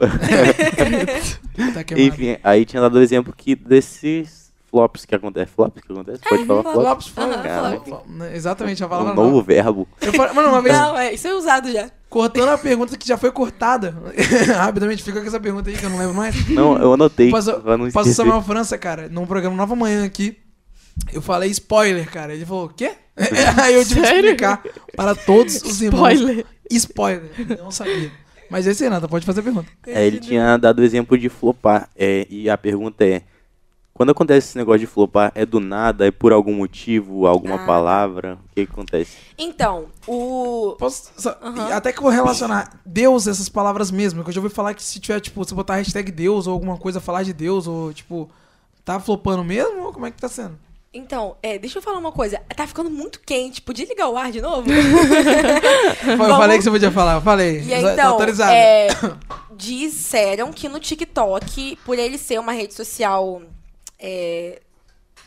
[1.74, 1.84] tá.
[1.96, 5.52] Enfim, aí tinha dado o exemplo que desses flops que acontece.
[5.52, 6.20] Flops que acontece?
[6.28, 6.72] Pode falar flop.
[6.74, 6.84] flop?
[6.84, 8.36] Flops, flop, Aham, flop, flop, né?
[8.36, 9.42] Exatamente, a Um palavra novo nova.
[9.42, 9.88] verbo.
[10.00, 11.90] Eu falei, mano, uma vez, Não, é, isso é usado já.
[12.08, 13.96] cortando a pergunta que já foi cortada.
[14.56, 16.48] Rapidamente, fica com essa pergunta aí que eu não lembro mais.
[16.48, 17.30] Não, eu anotei.
[17.30, 18.14] Pastor esquecer.
[18.14, 20.38] Samuel França, cara, num programa Nova Manhã aqui,
[21.12, 22.32] eu falei spoiler, cara.
[22.34, 22.92] Ele falou, o quê?
[23.60, 24.62] Aí eu tive que explicar
[24.96, 26.12] para todos os irmãos.
[26.12, 26.46] Spoiler.
[26.70, 27.30] Spoiler.
[27.58, 28.10] Eu não sabia.
[28.50, 29.70] Mas esse aí, nada, pode fazer a pergunta.
[29.86, 31.88] É, ele tinha dado o exemplo de flopar.
[31.96, 33.22] É, e a pergunta é:
[33.94, 36.06] quando acontece esse negócio de flopar, é do nada?
[36.06, 37.26] É por algum motivo?
[37.26, 37.66] Alguma Ah.
[37.66, 38.38] palavra?
[38.46, 39.16] O que, que acontece?
[39.38, 40.74] Então, o.
[40.78, 41.36] Posso, só-
[41.68, 44.22] e Até que eu vou relacionar Deus essas palavras mesmo.
[44.24, 46.76] Que eu já ouvi falar que se tiver, tipo, se botar hashtag Deus ou alguma
[46.76, 48.28] coisa, falar de Deus, ou tipo,
[48.84, 49.84] tá flopando mesmo?
[49.84, 50.58] Ou como é que tá sendo?
[50.92, 52.40] Então, é, deixa eu falar uma coisa.
[52.56, 53.62] Tá ficando muito quente.
[53.62, 54.68] Podia ligar o ar de novo?
[56.04, 57.60] Eu Vamos- falei que você podia falar, eu falei.
[57.62, 58.50] E aí, Tá então, autorizado.
[58.52, 58.88] é,
[59.54, 63.40] disseram que no TikTok, por ele ser uma rede social
[64.00, 64.60] é,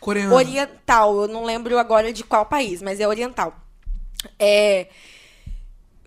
[0.02, 0.36] Coreano.
[0.36, 3.56] oriental, eu não lembro agora de qual país, mas é oriental.
[4.38, 4.88] É,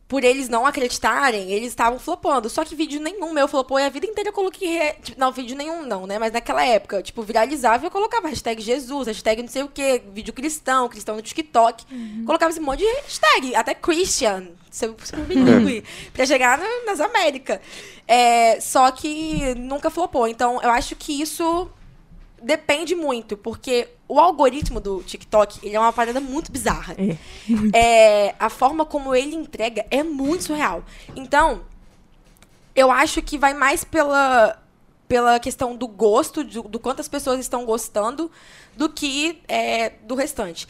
[0.08, 2.48] por eles não acreditarem, eles estavam flopando.
[2.48, 4.68] Só que vídeo nenhum meu flopou e a vida inteira eu coloquei.
[4.68, 6.16] re- tipo, não, vídeo nenhum não, né?
[6.18, 10.00] Mas naquela época, tipo, viralizava e eu colocava hashtag Jesus, hashtag não sei o quê,
[10.12, 11.84] vídeo cristão, cristão no TikTok.
[12.24, 17.58] Colocava esse monte de hashtag, até Christian, seu, seu bilíngue, pra chegar na- nas Américas.
[18.06, 20.28] É, só que nunca flopou.
[20.28, 21.68] Então, eu acho que isso
[22.42, 26.94] depende muito, porque o algoritmo do TikTok, ele é uma parada muito bizarra.
[26.98, 27.16] É,
[27.72, 30.84] É, a forma como ele entrega é muito surreal.
[31.14, 31.62] Então,
[32.74, 34.62] eu acho que vai mais pela,
[35.08, 38.30] pela questão do gosto, do, do quanto as pessoas estão gostando,
[38.76, 40.68] do que é, do restante.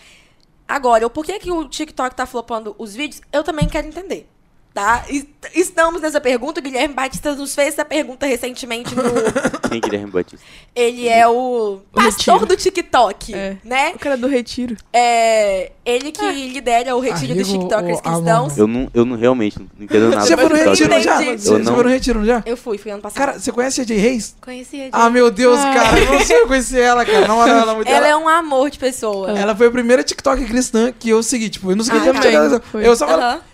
[0.68, 4.29] Agora, o porquê que o TikTok tá flopando os vídeos, eu também quero entender.
[4.76, 5.06] Tá?
[5.08, 6.60] E- Estamos nessa pergunta.
[6.60, 9.02] O Guilherme Batista nos fez essa pergunta recentemente no.
[9.70, 10.44] Quem é Guilherme Batista?
[10.74, 12.46] Ele é o pastor retiro.
[12.46, 13.56] do TikTok, É.
[13.64, 13.92] né?
[13.94, 14.76] O cara do retiro.
[14.92, 18.58] É ele que lidera o retiro dos Arrigo TikTokers ou cristãos.
[18.58, 20.22] Eu não, eu não realmente não entendo nada.
[20.22, 21.22] Você já foi no retiro já?
[21.22, 21.42] Entendi.
[21.42, 21.74] Você, não.
[21.74, 22.42] foi no retiro já?
[22.44, 23.18] Eu fui, fui ano passado.
[23.18, 24.34] Cara, você conhece a Jay Reis?
[24.40, 25.96] conheci a Ah, meu Deus, cara.
[26.00, 27.28] Eu não sei eu conheci ela, cara.
[27.28, 27.88] Moral, ela é muito...
[27.88, 29.30] Ela é um amor de pessoa.
[29.38, 31.48] Ela foi a primeira TikTok cristã que eu segui.
[31.48, 32.60] Tipo, eu não segui Ah, nem tá.
[32.74, 33.06] Eu só.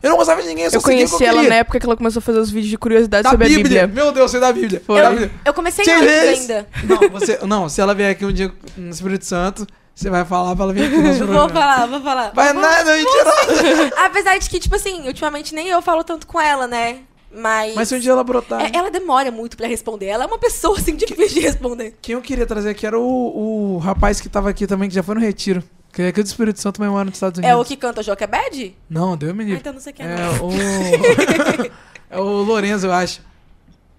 [0.02, 1.87] Eu não gostava de ninguém, eu só Eu que conheci eu ela na época que
[1.87, 3.85] ela começou a fazer os vídeos de curiosidades Da sobre Bíblia.
[3.85, 4.05] a Bíblia.
[4.05, 4.83] Meu Deus, sei da Bíblia.
[4.87, 5.01] Foi.
[5.01, 5.31] Da Bíblia.
[5.44, 6.40] Eu comecei antes Reis.
[6.40, 6.68] ainda.
[6.85, 10.55] Não, você, não, se ela vier aqui um dia no Espírito Santo, você vai falar
[10.57, 12.33] pra ela vir aqui no nosso Vou falar, vou falar.
[12.35, 13.92] Vai nada, mentira.
[14.05, 16.98] Apesar de que, tipo assim, ultimamente nem eu falo tanto com ela, né?
[17.35, 17.75] Mas.
[17.75, 18.61] Mas se um dia ela brotar...
[18.61, 20.07] É, ela demora muito pra responder.
[20.07, 21.96] Ela é uma pessoa, assim, difícil de responder.
[22.03, 25.03] Quem eu queria trazer aqui era o, o rapaz que tava aqui também, que já
[25.03, 25.62] foi no retiro.
[25.92, 27.52] Que é aqui do Espírito Santo, mas mora nos Estados Unidos.
[27.52, 28.74] É o que canta Joquebed?
[28.88, 29.57] Não, deu Ah, menino.
[29.59, 30.28] então não sei quem É é.
[30.40, 30.50] o...
[32.16, 33.20] é o Lorenzo, eu acho.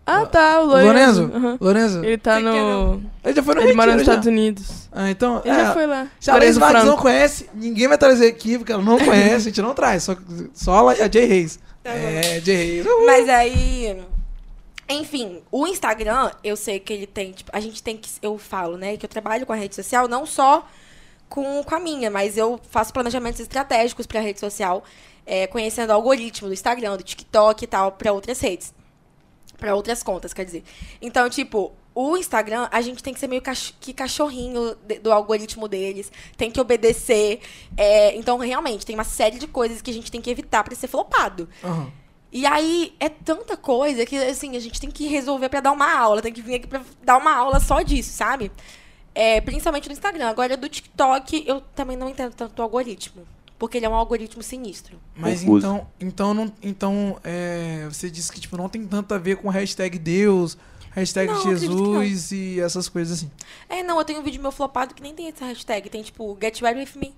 [0.05, 0.87] Ah, tá, o O Lorenzo.
[0.87, 1.31] Lorenzo?
[1.37, 1.57] Aham.
[1.61, 2.03] Lorenzo?
[2.03, 3.01] Ele tá que no.
[3.23, 4.11] Ele já foi no Ele retiro, mora nos já.
[4.11, 4.89] Estados Unidos.
[4.91, 5.41] Ah, então...
[5.45, 6.07] Ele é, já foi lá.
[6.19, 9.35] Se a Laís Lorenzo Vargas não conhece, ninguém vai trazer aqui, porque ela não conhece,
[9.35, 10.03] a gente não traz.
[10.03, 10.15] Só,
[10.53, 11.57] só a Jay Reis.
[11.83, 12.85] Tá é, Jay Reis.
[12.85, 13.05] Uhul.
[13.05, 14.03] Mas aí.
[14.89, 17.31] Enfim, o Instagram, eu sei que ele tem.
[17.31, 18.09] Tipo, a gente tem que.
[18.21, 18.97] Eu falo, né?
[18.97, 20.67] Que eu trabalho com a rede social não só
[21.33, 24.83] com, com a minha, mas eu faço planejamentos estratégicos pra rede social,
[25.25, 28.71] é, conhecendo o algoritmo do Instagram, do TikTok e tal, pra outras redes.
[29.57, 30.63] Pra outras contas, quer dizer.
[31.01, 35.11] Então, tipo, o Instagram, a gente tem que ser meio cach- que cachorrinho de- do
[35.11, 37.39] algoritmo deles, tem que obedecer.
[37.75, 40.75] é, então, realmente, tem uma série de coisas que a gente tem que evitar pra
[40.75, 41.49] ser flopado.
[41.63, 41.91] Aham.
[42.31, 45.91] E aí é tanta coisa que assim, a gente tem que resolver pra dar uma
[45.99, 48.51] aula, tem que vir aqui pra dar uma aula só disso, sabe?
[49.15, 50.27] É, principalmente no Instagram.
[50.27, 53.23] Agora do TikTok, eu também não entendo tanto o algoritmo.
[53.59, 54.97] Porque ele é um algoritmo sinistro.
[55.15, 55.57] Mas Confuso.
[55.67, 59.47] então, então, não, então é, você disse que tipo, não tem tanto a ver com
[59.47, 60.57] hashtag Deus,
[60.91, 63.31] hashtag Não, Jesus e essas coisas assim.
[63.69, 65.89] É, não, eu tenho um vídeo meu flopado que nem tem essa hashtag.
[65.89, 67.15] Tem tipo, get ready with me.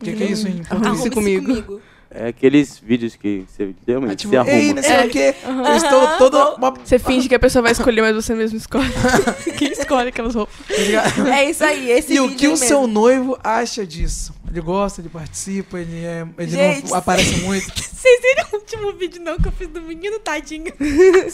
[0.00, 1.38] O que, que é isso em Arrume-se português?
[1.38, 1.82] Arrume-se comigo.
[2.16, 4.52] É aqueles vídeos que você realmente Ah, tipo, se arruma.
[4.56, 5.34] Ei, não sei o quê.
[5.44, 6.70] Eu estou toda uma...
[6.70, 8.88] Você finge que a pessoa vai escolher, mas você mesmo escolhe.
[9.58, 10.54] Quem escolhe aquelas roupas?
[10.70, 12.66] É isso aí, esse E o vídeo que o mesmo.
[12.66, 14.32] seu noivo acha disso?
[14.48, 17.66] Ele gosta, ele participa, ele, é, ele Gente, não aparece muito.
[17.74, 20.72] Vocês viram o último vídeo não que eu fiz do menino tadinho?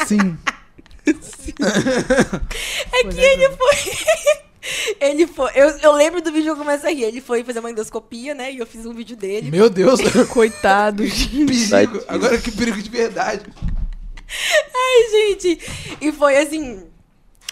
[0.07, 0.39] Sim.
[2.93, 4.50] É que ele foi.
[5.01, 5.51] Ele foi.
[5.55, 7.05] Eu, eu lembro do vídeo que eu começo a rir.
[7.05, 8.53] Ele foi fazer uma endoscopia, né?
[8.53, 9.51] E eu fiz um vídeo dele.
[9.51, 10.01] Meu Deus.
[10.31, 11.47] Coitado, gente.
[11.47, 12.03] perigo.
[12.07, 13.45] Agora que perigo de verdade.
[14.75, 15.59] Ai, gente.
[16.01, 16.87] E foi assim.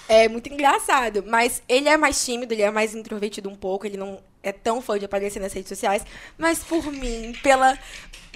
[0.08, 1.24] É muito engraçado.
[1.26, 3.86] Mas ele é mais tímido, ele é mais introvertido um pouco.
[3.86, 6.02] Ele não é tão fã de aparecer nas redes sociais.
[6.36, 7.78] Mas por mim, pela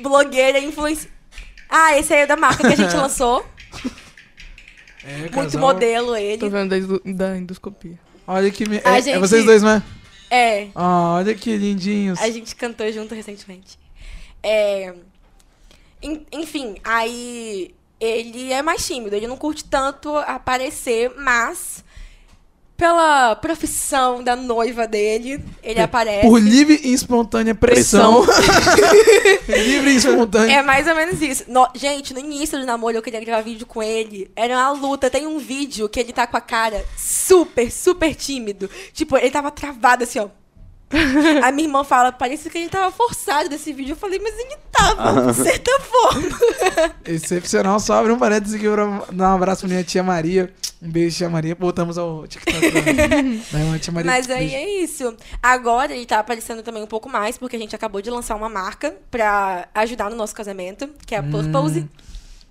[0.01, 1.11] blogueira influência.
[1.69, 3.45] Ah, esse aí é da marca que a gente lançou.
[5.05, 5.61] É, Muito casal.
[5.61, 6.39] modelo ele.
[6.39, 7.99] Tô vendo da endoscopia.
[8.27, 8.69] Olha que...
[8.69, 8.77] Me...
[8.79, 9.83] É, é gente- vocês dois, né?
[10.31, 10.69] É.
[10.75, 12.21] Ah, olha que lindinhos.
[12.21, 13.79] A gente cantou junto recentemente.
[14.43, 14.95] É,
[16.03, 21.82] en- Enfim, aí ele é mais tímido, ele não curte tanto aparecer, mas
[22.83, 26.27] pela profissão da noiva dele, ele aparece.
[26.27, 28.27] Por livre e espontânea pressão.
[29.47, 30.57] livre e espontânea.
[30.57, 31.45] É mais ou menos isso.
[31.47, 34.29] No- gente, no início do namoro eu queria gravar vídeo com ele.
[34.35, 35.09] Era uma luta.
[35.09, 38.69] Tem um vídeo que ele tá com a cara super, super tímido.
[38.93, 40.27] Tipo, ele tava travado assim, ó.
[41.43, 43.93] A minha irmã fala, parece que ele tava forçado desse vídeo.
[43.93, 46.93] Eu falei, mas ele tava, de certa forma.
[47.05, 47.81] Excepcional.
[47.81, 50.53] Só abre um parênteses aqui pra dar um abraço pra minha tia Maria.
[50.83, 51.55] Um beijo, tia Maria.
[51.55, 54.11] Voltamos ao TikTok irmã tia Maria.
[54.11, 54.57] Mas aí Beijo.
[54.57, 55.17] é isso.
[55.43, 58.49] Agora ele tá aparecendo também um pouco mais, porque a gente acabou de lançar uma
[58.49, 61.89] marca pra ajudar no nosso casamento, que é a Purpose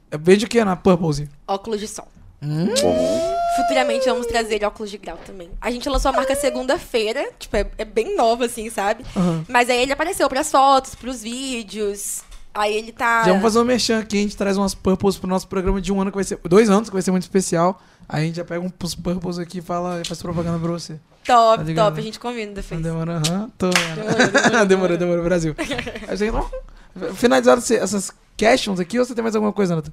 [0.10, 1.30] Eu vejo o que na Purpose?
[1.48, 2.08] Óculos de Sol.
[2.42, 5.50] Bom, Futuramente vamos trazer óculos de grau também.
[5.60, 9.06] A gente lançou a marca segunda-feira, tipo, é, é bem nova, assim, sabe?
[9.16, 9.46] Aham.
[9.48, 12.22] Mas aí ele apareceu pras fotos, pros vídeos.
[12.54, 13.24] Aí ele tá.
[13.24, 15.92] Já vamos fazer um merchan aqui, a gente traz umas purples pro nosso programa de
[15.92, 16.40] um ano que vai ser.
[16.44, 17.80] Dois anos que vai ser muito especial.
[18.10, 21.00] Aí a gente já pega uns purples aqui e fala, faz propaganda pra você.
[21.26, 22.00] Top, Tá top.
[22.00, 22.82] A gente combina depois.
[22.82, 23.52] Demorou, aham.
[23.58, 23.70] Tô.
[23.70, 25.56] Demorou, demorou, demorou, Brasil.
[27.16, 29.92] Finalizado essas questions aqui ou você tem mais alguma coisa, Nathan?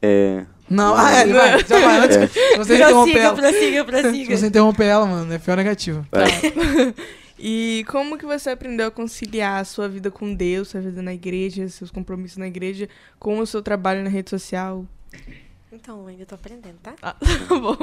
[0.00, 0.44] é.
[0.70, 1.98] Não, ah, é, vai, já vai.
[2.00, 2.26] Antes, É.
[2.28, 3.34] Se você interromper ela.
[3.36, 4.36] prossiga, Se prossiga.
[4.36, 6.06] você interromper ela, mano, é fiel negativo.
[6.10, 6.28] Vai.
[7.40, 11.14] E como que você aprendeu a conciliar a sua vida com Deus, sua vida na
[11.14, 14.84] igreja, seus compromissos na igreja, com o seu trabalho na rede social?
[15.70, 16.94] Então, ainda tô aprendendo, tá?
[17.00, 17.76] Ah, tá bom.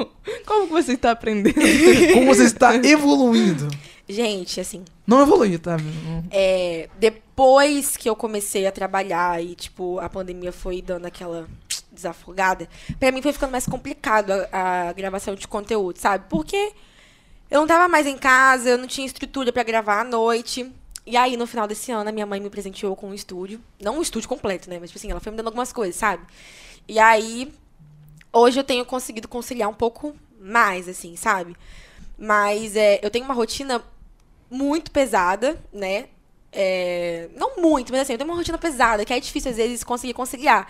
[0.44, 1.54] Como que você está aprendendo?
[2.12, 3.68] Como você está evoluindo?
[4.06, 5.78] Gente, assim, Não evoluir, tá?
[5.78, 11.48] Não- é, depois que eu comecei a trabalhar e, tipo, a pandemia foi dando aquela
[11.96, 12.68] desafogada,
[13.00, 16.26] pra mim foi ficando mais complicado a, a gravação de conteúdo, sabe?
[16.28, 16.72] Porque
[17.50, 20.72] eu não tava mais em casa, eu não tinha estrutura pra gravar à noite.
[21.04, 23.60] E aí, no final desse ano, a minha mãe me presenteou com um estúdio.
[23.80, 24.78] Não um estúdio completo, né?
[24.80, 26.24] Mas, tipo assim, ela foi me dando algumas coisas, sabe?
[26.88, 27.52] E aí,
[28.32, 31.56] hoje eu tenho conseguido conciliar um pouco mais, assim, sabe?
[32.18, 33.82] Mas é, eu tenho uma rotina
[34.50, 36.06] muito pesada, né?
[36.52, 39.84] É, não muito, mas assim, eu tenho uma rotina pesada, que é difícil às vezes
[39.84, 40.66] conseguir conciliar.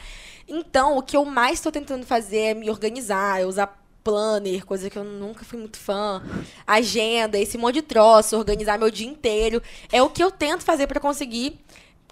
[0.49, 4.89] Então, o que eu mais estou tentando fazer é me organizar, é usar planner, coisa
[4.89, 6.23] que eu nunca fui muito fã,
[6.65, 9.61] agenda, esse monte de troço, organizar meu dia inteiro.
[9.91, 11.59] É o que eu tento fazer para conseguir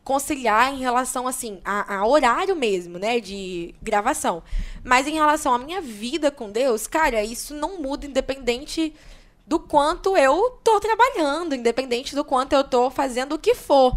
[0.02, 4.42] conciliar em relação, assim, a, a horário mesmo, né, de gravação.
[4.82, 8.92] Mas em relação à minha vida com Deus, cara, isso não muda independente
[9.46, 13.96] do quanto eu tô trabalhando, independente do quanto eu tô fazendo o que for.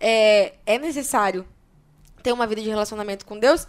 [0.00, 1.46] É, é necessário
[2.26, 3.68] ter uma vida de relacionamento com Deus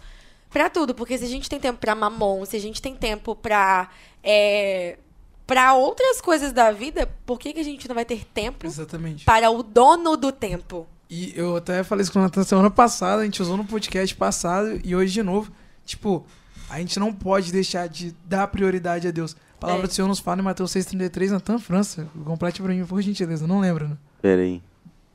[0.50, 3.36] pra tudo, porque se a gente tem tempo pra mamon, se a gente tem tempo
[3.36, 3.88] pra
[4.24, 4.98] é,
[5.46, 9.24] para outras coisas da vida, por que, que a gente não vai ter tempo Exatamente.
[9.24, 10.88] para o dono do tempo?
[11.08, 14.14] E eu até falei isso com o Nathan semana passada, a gente usou no podcast
[14.16, 15.52] passado e hoje de novo.
[15.86, 16.26] Tipo,
[16.68, 19.36] a gente não pode deixar de dar prioridade a Deus.
[19.56, 19.86] A palavra É.
[19.86, 22.08] do Senhor nos fala em Mateus 6,33, Natan França.
[22.24, 23.46] Complete pra mim, por gentileza.
[23.46, 23.96] Não lembro, né?
[24.20, 24.60] Pera aí.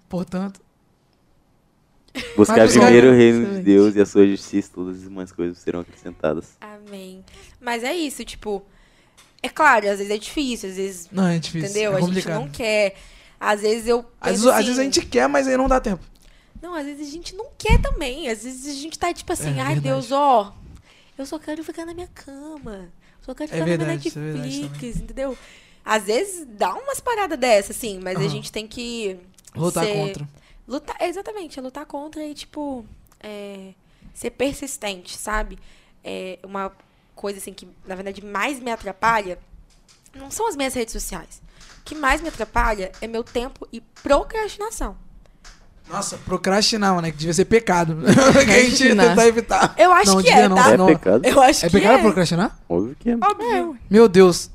[0.10, 0.60] Portanto,
[2.36, 3.62] Buscar primeiro o reino de.
[3.62, 6.56] Deus e a sua justiça, todas as demais coisas serão acrescentadas.
[6.62, 7.24] Amém.
[7.60, 8.64] Mas é isso, tipo.
[9.42, 11.10] É claro, às vezes é difícil, às vezes.
[11.12, 11.70] não, é difícil.
[11.70, 11.94] entendeu?
[11.94, 12.96] É a gente não quer.
[13.40, 14.00] Às vezes eu.
[14.22, 16.04] Às, penso vezes, às assim, vezes a gente quer, mas aí não dá tempo.
[16.62, 18.30] Não, às vezes a gente não quer também.
[18.30, 19.82] Às vezes a gente tá tipo assim, É ai verdade.
[19.82, 20.54] Deus, ó.
[21.18, 22.90] Eu só quero ficar na minha cama.
[23.22, 25.38] Só quero É ficar na minha verdade, é verdade Netflix, entendeu?
[25.84, 28.30] Às vezes dá umas paradas dessas, assim, mas a Aham.
[28.30, 29.18] gente tem que.
[29.56, 30.28] Lutar ser- contra.
[30.68, 32.86] Lutar, exatamente, é lutar contra e, tipo,
[33.20, 33.74] é,
[34.14, 35.60] ser persistente, sabe?
[36.04, 36.72] É uma
[37.16, 39.38] coisa, assim, que, na verdade, mais me atrapalha
[40.16, 41.42] não são as minhas redes sociais.
[41.80, 44.96] O que mais me atrapalha é meu tempo e procrastinação.
[45.90, 47.12] Nossa, procrastinar, né?
[47.12, 47.98] Que devia ser pecado.
[48.46, 49.76] que a gente ia tentar evitar.
[49.78, 50.72] Eu acho Não, que é, não, tá?
[50.72, 50.86] É não.
[50.88, 51.26] pecado?
[51.26, 52.02] Eu acho É que pecado é.
[52.02, 52.58] procrastinar?
[52.70, 53.16] Óbvio que é.
[53.16, 53.78] Óbvio.
[53.90, 54.50] Meu Deus.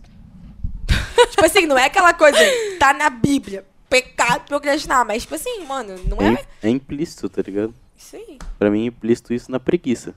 [1.31, 2.38] Tipo assim, não é aquela coisa,
[2.79, 7.42] tá na Bíblia, pecado procrastinar, mas tipo assim, mano, não É, é é implícito, tá
[7.42, 7.74] ligado?
[7.96, 8.38] isso aí.
[8.59, 10.14] Pra mim é implícito isso na preguiça.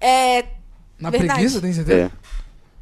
[0.00, 0.44] É,
[0.98, 1.34] Na Verdade.
[1.34, 2.06] preguiça, tem certeza?
[2.06, 2.10] É.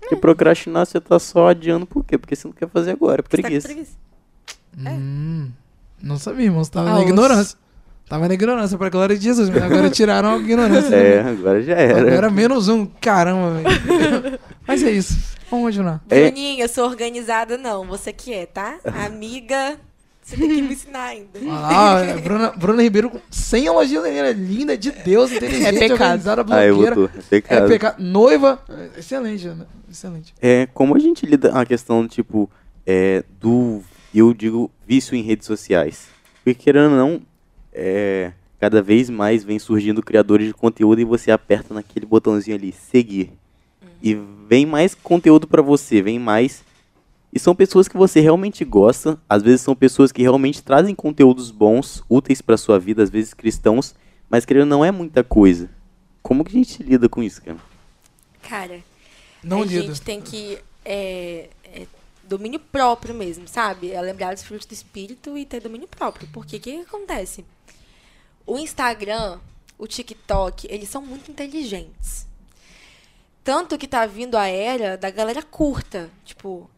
[0.01, 2.17] Porque procrastinar você tá só adiando por quê?
[2.19, 3.23] Porque você não quer fazer agora.
[3.23, 3.69] você tá com Preguiça.
[3.69, 3.93] preguiça.
[4.79, 5.51] Hum,
[6.03, 6.63] não sabia, irmão.
[6.65, 7.59] Você tava Ah, na os- ignorância.
[8.09, 9.49] Tava na ignorância, pra glória de Jesus.
[9.51, 10.95] mas Agora tiraram a ignorância.
[10.97, 12.01] É, agora já era.
[12.11, 12.85] Agora menos um.
[12.87, 14.39] Caramba, velho.
[14.67, 15.17] Mas é isso.
[15.51, 16.03] Vamos continuar.
[16.11, 16.31] É.
[16.31, 17.85] Bruninha, eu sou organizada, não.
[17.87, 18.79] Você que é, tá?
[19.07, 19.79] Amiga,
[20.31, 21.29] você tem que me ensinar ainda.
[21.43, 25.93] Lá, ó, Bruna, Bruna Ribeiro, sem elogio nenhum, é linda, de Deus, inteligente, É pecado.
[25.93, 26.97] organizada, Ah, eu blogueira.
[26.97, 27.11] botou.
[27.17, 27.69] É É pecado.
[27.69, 28.03] pecado.
[28.03, 29.67] Noiva, é, excelente, Ana.
[29.91, 30.35] Excelente.
[30.41, 32.49] É, como a gente lida a questão, tipo,
[32.87, 33.83] é, do,
[34.15, 36.09] eu digo, vício em redes sociais.
[36.45, 37.21] Porque, querendo ou não,
[37.73, 42.73] é, cada vez mais vem surgindo criadores de conteúdo e você aperta naquele botãozinho ali,
[42.73, 43.33] seguir.
[44.03, 44.17] E
[44.49, 46.63] vem mais conteúdo pra você, vem mais...
[47.33, 51.51] E são pessoas que você realmente gosta, às vezes são pessoas que realmente trazem conteúdos
[51.51, 53.95] bons, úteis pra sua vida, às vezes cristãos,
[54.29, 55.71] mas querendo não é muita coisa.
[56.23, 57.59] Como que a gente lida com isso, cara?
[58.43, 58.81] Cara,
[59.43, 59.83] Não a lida.
[59.83, 60.59] gente tem que.
[60.85, 61.87] É, é,
[62.25, 63.91] domínio próprio mesmo, sabe?
[63.93, 66.29] É lembrar dos frutos do espírito e ter domínio próprio.
[66.33, 67.45] Porque o que, que acontece?
[68.47, 69.39] O Instagram,
[69.79, 72.27] o TikTok, eles são muito inteligentes.
[73.43, 76.11] Tanto que tá vindo a era da galera curta.
[76.25, 76.69] Tipo,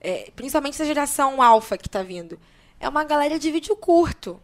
[0.00, 2.38] é, principalmente essa geração alfa que tá vindo.
[2.80, 4.40] É uma galera de vídeo curto.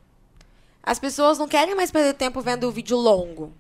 [0.83, 3.53] As pessoas não querem mais perder tempo vendo vídeo longo.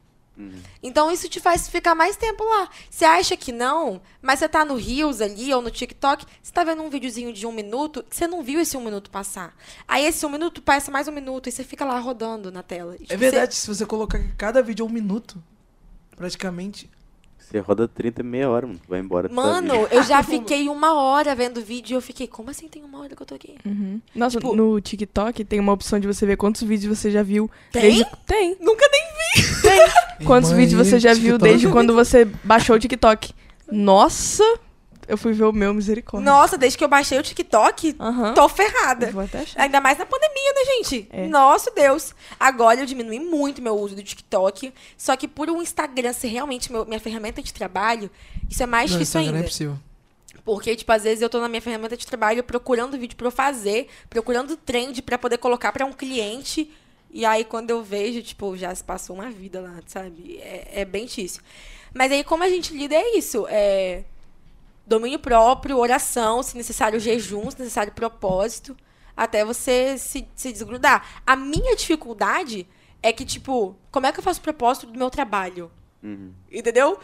[0.82, 2.68] Então isso te faz ficar mais tempo lá.
[2.90, 6.64] Você acha que não, mas você tá no Reels ali ou no TikTok, você tá
[6.64, 9.54] vendo um videozinho de um minuto, você não viu esse um minuto passar.
[9.86, 12.96] Aí esse um minuto passa mais um minuto e você fica lá rodando na tela.
[12.98, 15.40] E, É tipo, verdade, se você colocar cada vídeo um minuto,
[16.16, 16.90] praticamente.
[17.50, 18.80] Você roda 30, meia hora, mano.
[18.88, 19.28] Vai embora.
[19.28, 22.82] Sua Mano, eu já fiquei uma hora vendo vídeo e eu fiquei, como assim tem
[22.82, 23.56] uma hora que eu tô aqui?
[23.64, 24.00] Uhum.
[24.14, 27.50] Nossa, Tipo- no TikTok tem uma opção de você ver quantos vídeos você já viu.
[27.70, 27.82] Tem?
[27.82, 28.06] Desde...
[28.26, 28.56] Tem.
[28.60, 29.04] Nunca nem
[30.26, 33.32] Quantos Irmã, vídeos você já viu desde quando você baixou o TikTok?
[33.70, 34.44] Nossa!
[35.06, 36.24] Eu fui ver o meu misericórdia.
[36.30, 38.34] Nossa, desde que eu baixei o TikTok, Aham.
[38.34, 39.10] tô ferrada.
[39.10, 39.60] Vou até achar.
[39.62, 41.08] Ainda mais na pandemia, né, gente?
[41.10, 41.26] É.
[41.26, 42.14] Nossa, Deus.
[42.40, 44.72] Agora eu diminui muito meu uso do TikTok.
[44.96, 48.10] Só que por o Instagram ser realmente meu- minha ferramenta de trabalho,
[48.48, 49.46] isso é mais Não, difícil Instagram ainda.
[49.46, 49.78] é possível.
[50.44, 53.30] Porque, tipo, às vezes eu tô na minha ferramenta de trabalho procurando vídeo pra eu
[53.30, 56.70] fazer, procurando trend pra poder colocar pra um cliente.
[57.10, 60.38] E aí, quando eu vejo, tipo, já se passou uma vida lá, sabe?
[60.42, 61.40] É, é bem difícil.
[61.94, 63.46] Mas aí, como a gente lida, é isso.
[63.48, 64.02] É
[64.86, 68.76] domínio próprio, oração, se necessário jejum, se necessário propósito,
[69.16, 71.22] até você se, se desgrudar.
[71.26, 72.66] A minha dificuldade
[73.02, 75.70] é que, tipo, como é que eu faço o propósito do meu trabalho?
[76.02, 76.32] Uhum.
[76.50, 76.98] Entendeu?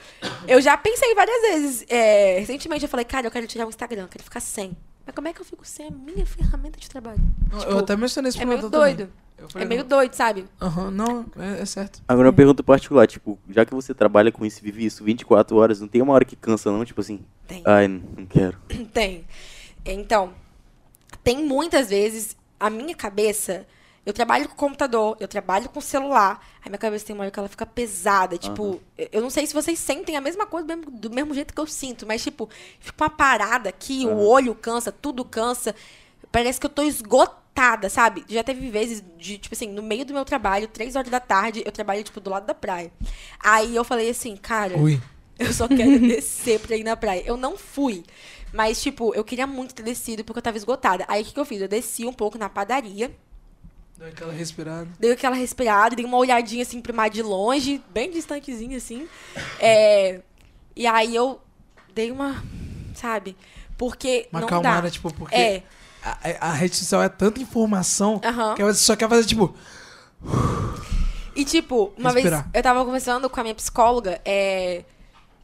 [0.47, 1.87] Eu já pensei várias vezes.
[1.89, 4.77] é, recentemente eu falei, cara, eu quero tirar o Instagram, eu quero ficar sem.
[5.11, 7.19] Mas como é que eu fico sem a minha ferramenta de trabalho?
[7.51, 8.95] Não, Tipo, eu até mencionei isso É pro meio Natan também.
[8.97, 9.13] doido.
[9.37, 10.45] Eu É falei, meio não, doido, sabe?
[10.63, 12.01] Aham, não, é, é certo.
[12.07, 15.81] Agora uma pergunta particular, tipo, já que você trabalha com isso, vive isso 24 horas,
[15.81, 16.85] não tem uma hora que cansa não?
[16.85, 17.61] Tipo assim, Tem.
[17.67, 18.57] ai, não quero.
[18.95, 19.25] Tem.
[19.85, 20.33] Então,
[21.25, 23.67] tem muitas vezes a minha cabeça.
[24.05, 26.45] Eu trabalho com computador, eu trabalho com celular.
[26.65, 28.39] A minha cabeça tem uma hora que ela fica pesada.
[28.39, 31.35] Tipo, eu- eu não sei se vocês sentem a mesma coisa do mesmo, do mesmo
[31.35, 32.49] jeito que eu sinto, mas, tipo,
[32.81, 35.75] fica uma parada aqui, o olho cansa, tudo cansa.
[36.33, 38.25] Parece que eu tô esgotada, sabe?
[38.29, 41.63] Já teve vezes de, tipo assim, no meio do meu trabalho, três horas da tarde,
[41.67, 42.91] eu trabalho, tipo, do lado da praia.
[43.39, 44.77] Aí eu falei assim, cara.
[44.79, 45.01] Ui.
[45.41, 47.23] Eu só quero descer pra ir na praia.
[47.25, 48.05] Eu não fui.
[48.53, 51.03] Mas, tipo, eu queria muito ter descido porque eu tava esgotada.
[51.09, 51.63] Aí o que, que eu fiz?
[51.63, 53.11] Eu desci um pouco na padaria,
[54.01, 54.89] Deu aquela respirada.
[54.99, 59.07] dei aquela respirada, dei uma olhadinha assim pro mar de longe, bem distantezinho assim.
[59.61, 60.23] É,
[60.75, 61.39] E aí eu
[61.95, 62.43] dei uma.
[62.95, 63.37] Sabe?
[63.77, 64.91] Porque Uma não calmada, dá.
[64.91, 65.63] tipo, porque É,
[66.03, 68.55] a, a rede social é tanta informação aham.
[68.55, 69.55] que você só quer fazer, tipo,
[71.37, 72.43] E, tipo, uma Respirar.
[72.45, 74.83] vez eu tava conversando com a minha psicóloga, é,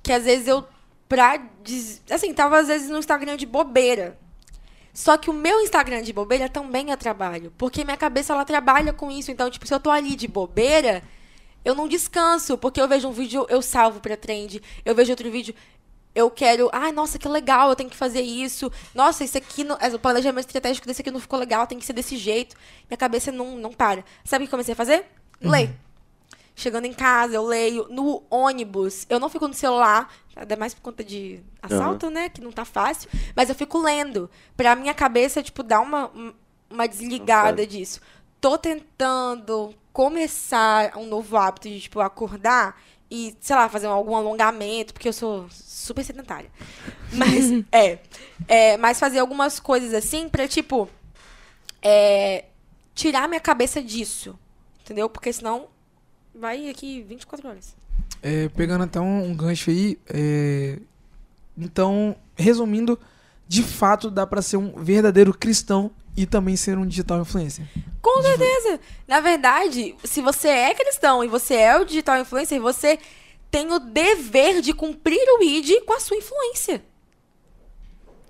[0.02, 0.64] que às vezes eu,
[1.08, 1.36] pra.
[1.62, 4.18] des- Assim, tava às vezes no Instagram de bobeira.
[4.96, 7.52] Só que o meu Instagram de bobeira também é trabalho.
[7.58, 9.30] Porque minha cabeça, ela trabalha com isso.
[9.30, 11.02] Então, tipo, se eu tô ali de bobeira,
[11.62, 12.56] eu não descanso.
[12.56, 14.62] Porque eu vejo um vídeo, eu salvo pra trend.
[14.86, 15.54] Eu vejo outro vídeo,
[16.14, 16.70] eu quero.
[16.72, 18.72] Ai, nossa, que legal, eu tenho que fazer isso.
[18.94, 19.64] Nossa, isso aqui.
[19.64, 22.56] Não, o planejamento estratégico desse aqui não ficou legal, tem que ser desse jeito.
[22.88, 24.02] Minha cabeça não, não para.
[24.24, 25.04] Sabe o que eu comecei a fazer?
[25.42, 25.74] Ler.
[26.58, 27.86] Chegando em casa, eu leio.
[27.90, 32.30] No ônibus, eu não fico no celular, até mais por conta de assalto, né?
[32.30, 33.10] Que não tá fácil.
[33.36, 34.30] Mas eu fico lendo.
[34.56, 36.10] Pra minha cabeça, tipo, dar uma,
[36.70, 38.00] uma desligada disso.
[38.40, 44.94] Tô tentando começar um novo hábito de, tipo, acordar e, sei lá, fazer algum alongamento,
[44.94, 46.50] porque eu sou super sedentária.
[47.12, 47.98] Mas, é,
[48.48, 48.76] é.
[48.78, 50.88] Mas fazer algumas coisas assim pra, tipo,
[51.82, 52.46] é,
[52.94, 54.38] tirar minha cabeça disso.
[54.80, 55.10] Entendeu?
[55.10, 55.68] Porque senão
[56.36, 57.76] vai aqui 24 horas.
[58.22, 60.78] é, pegando até um, um gancho aí, é,
[61.56, 62.98] então, resumindo,
[63.48, 67.64] de fato dá pra ser um verdadeiro cristão e também ser um digital influencer.
[68.00, 68.80] Com certeza.
[69.06, 72.98] Na verdade, se você é cristão e você é o digital influencer, você
[73.50, 76.82] tem o dever de cumprir o ID com a sua influência.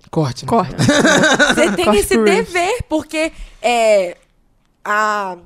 [0.09, 0.49] Corte, né?
[0.49, 0.77] Corta.
[1.53, 4.15] Você tem Corte esse por dever, porque é,
[4.83, 5.37] a,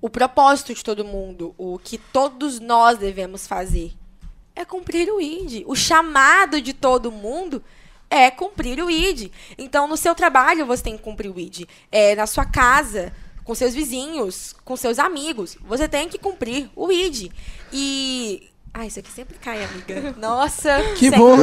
[0.00, 3.92] o propósito de todo mundo, o que todos nós devemos fazer,
[4.54, 5.64] é cumprir o ID.
[5.66, 7.62] O chamado de todo mundo
[8.10, 9.30] é cumprir o ID.
[9.56, 11.68] Então, no seu trabalho, você tem que cumprir o ID.
[11.90, 13.12] É, na sua casa,
[13.44, 17.30] com seus vizinhos, com seus amigos, você tem que cumprir o ID.
[17.72, 18.50] E.
[18.80, 20.14] Ah, isso aqui sempre cai, amiga.
[20.22, 20.80] Nossa.
[20.94, 21.18] Que sempre.
[21.18, 21.36] bom!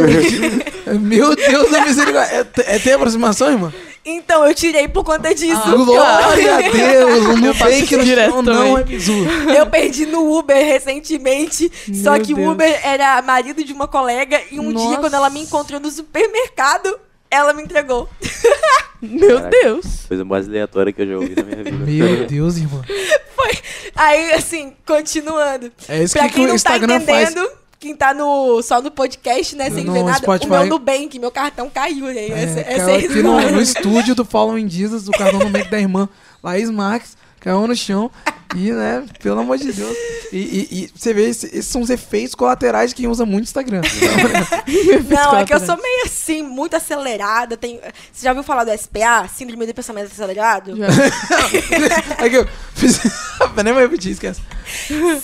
[1.01, 2.47] Meu Deus da misericórdia.
[2.65, 3.73] É, é ter aproximação, irmão?
[4.05, 5.61] Então, eu tirei por conta disso.
[5.65, 7.25] Ah, Glória a Deus!
[7.25, 9.11] O Eu faço Nubank isso no direto não é bizu.
[9.53, 11.69] Eu perdi no Uber recentemente.
[12.01, 12.51] só Meu que o.
[12.51, 14.39] Uber era marido de uma colega.
[14.49, 14.97] E um dia, Nossa.
[14.99, 16.97] quando ela me encontrou no supermercado,
[17.35, 18.09] ela me entregou.
[19.01, 19.49] Meu Caraca.
[19.61, 19.85] Deus.
[20.07, 21.77] Coisa mais aleatória que eu já ouvi na minha vida.
[21.85, 22.81] Meu Deus, irmão.
[23.95, 25.71] Aí, assim, continuando.
[25.87, 27.29] É isso pra que, quem que o não tá Instagram faz.
[27.31, 30.47] entendendo, quem tá no, só no podcast, né, sem No ver nada, Spotify.
[30.47, 32.27] o meu Nubank, meu cartão caiu, né?
[32.29, 35.39] Essa, É, essa caiu é a aqui no, no estúdio do Following Jesus, do cartão
[35.39, 36.09] no meio da irmã
[36.43, 38.11] Laís Marques, caiu no chão.
[38.55, 39.97] E, né, pelo amor de Deus.
[40.31, 43.43] E, e- e você vê, esse- esses são os efeitos colaterais de quem usa muito
[43.45, 43.81] Instagram.
[45.09, 47.57] Não, é que eu sou meio assim, muito acelerada.
[47.57, 47.81] Tem...
[48.13, 49.27] Você já ouviu falar do SPA?
[49.27, 50.73] Síndrome do pensamento acelerado?
[50.77, 50.87] Já.
[52.23, 52.99] é que eu fiz.
[53.61, 54.39] Nem vou repetir, esquece.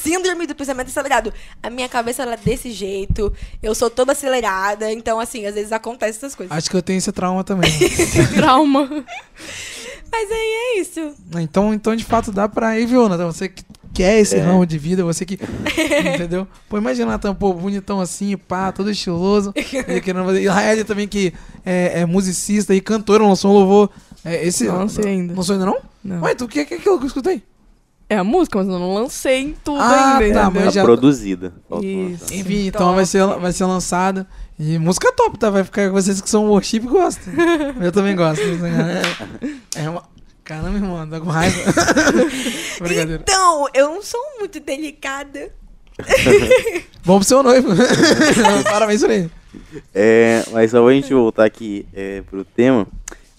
[0.02, 1.34] Síndrome do pensamento acelerado.
[1.64, 3.34] A minha cabeça ela é desse jeito.
[3.64, 4.92] Eu sou toda acelerada.
[4.92, 6.56] Então, assim, às vezes acontecem essas coisas.
[6.56, 7.72] Acho que eu tenho esse trauma também.
[8.36, 9.06] Trauma.
[10.12, 10.38] Mas aí
[10.78, 11.14] é isso.
[11.40, 13.28] Então, então de fato, dá pra ir, viu, Natan?
[13.28, 14.40] Você que quer esse É.
[14.42, 15.36] ramo de vida, você que.
[16.16, 16.48] entendeu?
[16.70, 19.54] Pô, imagina, Natan, pô, bonitão assim, pá, todo estiloso.
[19.56, 19.64] e
[20.02, 20.42] querendo fazer.
[20.42, 21.34] E a Raeli também, que
[21.66, 23.90] é, é musicista e cantora, lançou um louvor.
[24.24, 25.34] É, esse, Não lancei ainda.
[25.34, 25.78] Lançou ainda não?
[26.04, 26.22] Não.
[26.22, 27.42] Ué, tu, o que, que é aquilo que eu escutei?
[28.10, 30.42] É a música, mas eu não lancei em tudo Ah, ainda.
[30.42, 31.54] tá, mas já- produzida.
[31.82, 32.24] Isso.
[32.24, 32.36] lançar.
[32.36, 32.96] Enfim, então top.
[32.96, 34.28] vai ser, vai ser lançada.
[34.64, 35.50] E música top, tá?
[35.50, 37.34] Vai ficar com vocês que são worship gostam.
[37.82, 38.44] eu também gosto.
[39.76, 40.04] É, é uma.
[40.44, 41.58] Caramba, irmão, tá com raiva.
[43.20, 45.52] Então, eu não sou muito delicada.
[47.04, 47.70] Bom pro seu noivo.
[48.64, 49.32] Parabéns por ele.
[49.94, 52.88] É, mas só pra gente voltar aqui é, pro tema,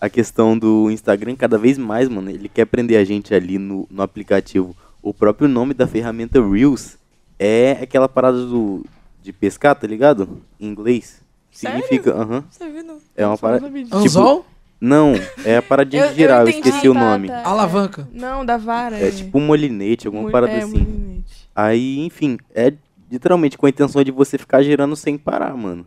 [0.00, 3.86] a questão do Instagram, cada vez mais, mano, ele quer prender a gente ali no,
[3.90, 4.76] no aplicativo.
[5.00, 6.96] O próprio nome da ferramenta Reels
[7.38, 8.84] é aquela parada do,
[9.22, 10.42] de pescar, tá ligado?
[10.60, 11.20] Em inglês.
[11.50, 11.82] Sério?
[11.82, 12.44] Significa, aham.
[12.50, 12.98] Você viu, não?
[13.16, 13.68] é uma parada.
[13.70, 13.94] disso.
[13.94, 14.46] Anzol?
[14.80, 15.12] Não,
[15.44, 16.68] é a paradinha Eu- de girar, eu entendi.
[16.68, 17.28] esqueci o tá, nome.
[17.28, 17.44] tá, é.
[17.44, 18.08] Alavanca.
[18.12, 18.96] Não, da vara.
[18.96, 20.72] É tipo um molinete, alguma Mul- parada é, assim.
[20.78, 21.48] molinete.
[21.54, 22.72] Aí, enfim, é
[23.10, 25.86] literalmente com a intenção de você ficar girando sem parar, mano.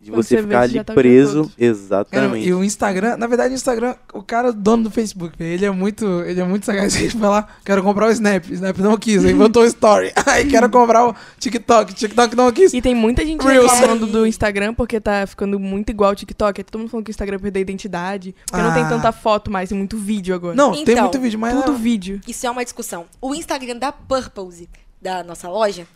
[0.00, 1.42] De Quando você você ficar ali tá o preso.
[1.42, 1.48] todo.
[1.48, 2.46] Cara, Exatamente.
[2.48, 6.06] e o Instagram, na verdade, o Instagram, o cara dono do Facebook, ele é muito,
[6.22, 6.94] ele é muito sagaz.
[6.94, 10.12] Ele fala, quero comprar o Snap, Snap não quis, aí botou o Story.
[10.26, 12.72] Aí quero comprar o TikTok, TikTok não quis.
[12.72, 13.72] E tem muita gente Reels.
[13.72, 16.60] reclamando do Instagram porque tá ficando muito igual ao TikTok.
[16.60, 18.34] Aí todo mundo falando que o Instagram perdeu a identidade.
[18.46, 18.88] Porque não tem Ah.
[18.88, 20.54] tanta foto mais, tem muito vídeo agora.
[20.54, 22.20] Não, tem Então, muito vídeo, mas Tudo não- vídeo.
[22.28, 23.06] Isso é uma discussão.
[23.20, 24.68] O Instagram da Purpose,
[25.02, 25.86] da nossa loja,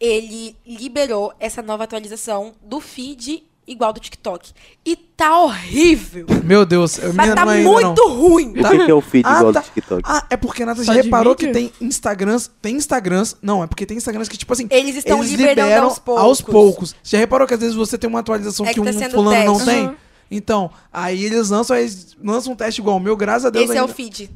[0.00, 4.52] ele liberou essa nova atualização do feed igual do TikTok.
[4.84, 6.24] E tá horrível.
[6.42, 8.16] Meu Deus, eu Mas tá é ainda, muito não.
[8.16, 8.50] ruim.
[8.50, 9.60] O que, é o feed Ah, igual tá.
[9.60, 10.02] do TikTok?
[10.06, 13.66] Ah, é porque, Nathan, Só já de reparou que tem Instagrams, tem Instagrams, não, é
[13.66, 16.24] porque tem Instagrams que, tipo assim, Eles estão eles liberando liberam aos poucos.
[16.24, 16.96] aos poucos.
[17.02, 19.44] Já reparou que às vezes você tem uma atualização É que, que tá um fulano
[19.44, 19.70] não teste.
[19.70, 19.96] tem?
[20.30, 23.66] Então, aí eles lançam, aí eles lançam um teste igual o meu, graças a Deus.
[23.66, 24.30] Esse é o ainda- feed.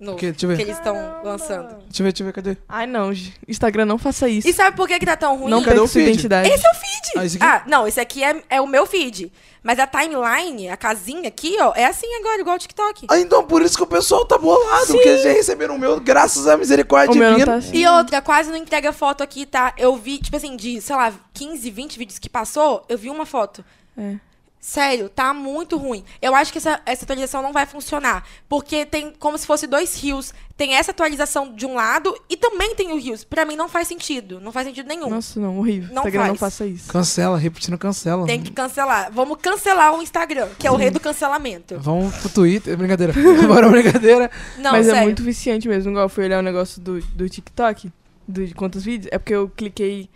[0.00, 0.56] Novo Que- deixa eu ver.
[0.56, 0.94] que eles estão
[1.24, 1.68] lançando.
[1.86, 2.56] Deixa eu ver, deixa eu ver, cadê?
[2.68, 3.10] Ai, não.
[3.46, 4.46] Instagram, não faça isso.
[4.48, 5.50] E sabe por que, que tá tão ruim?
[5.50, 6.10] não Cadê perca o sua feed?
[6.10, 6.48] identidade.
[6.48, 6.88] Esse é o feed.
[7.16, 7.44] Ah, esse aqui?
[7.46, 9.32] Ah, não, esse aqui é, é o meu feed.
[9.62, 13.06] Mas a timeline, a casinha aqui, ó, é assim agora, igual o TikTok.
[13.10, 16.00] Ah, então por isso que o pessoal tá bolado, porque eles já receberam o meu,
[16.00, 17.52] graças à misericórdia O meu não divina.
[17.52, 17.76] tá assim.
[17.76, 19.74] E outra, quase não entrega foto aqui, tá?
[19.76, 23.26] Eu vi, tipo assim, de, sei lá, 15, 20 vídeos que passou, eu vi uma
[23.26, 23.64] foto.
[23.96, 24.14] É.
[24.60, 26.04] Sério, tá muito ruim.
[26.20, 28.24] Eu acho que essa, essa atualização não vai funcionar.
[28.48, 30.34] Porque tem como se fosse dois rios.
[30.56, 33.22] Tem essa atualização de um lado e também tem o rios.
[33.22, 34.40] Pra mim não faz sentido.
[34.40, 35.08] Não faz sentido nenhum.
[35.08, 35.88] Nossa, não, horrível.
[35.94, 36.54] Não Instagram não faz.
[36.54, 36.90] faça isso.
[36.90, 38.26] Cancela, repetindo cancela.
[38.26, 39.12] Tem que cancelar.
[39.12, 41.78] Vamos cancelar o Instagram, que é o rei do cancelamento.
[41.78, 43.12] Vamos pro Twitter, brincadeira.
[43.46, 44.28] Bora, brincadeira.
[44.58, 45.00] Não, Mas sério.
[45.00, 45.92] é muito viciante mesmo.
[45.92, 47.92] Igual eu fui olhar o negócio do, do TikTok,
[48.26, 49.08] do, de quantos vídeos.
[49.12, 50.10] É porque eu cliquei,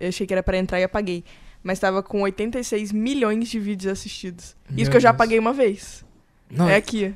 [0.00, 1.22] eu achei que era pra entrar e apaguei.
[1.62, 4.56] Mas tava com 86 milhões de vídeos assistidos.
[4.68, 5.16] Meu Isso que eu já Deus.
[5.16, 6.04] apaguei uma vez.
[6.50, 7.14] Não, É aqui.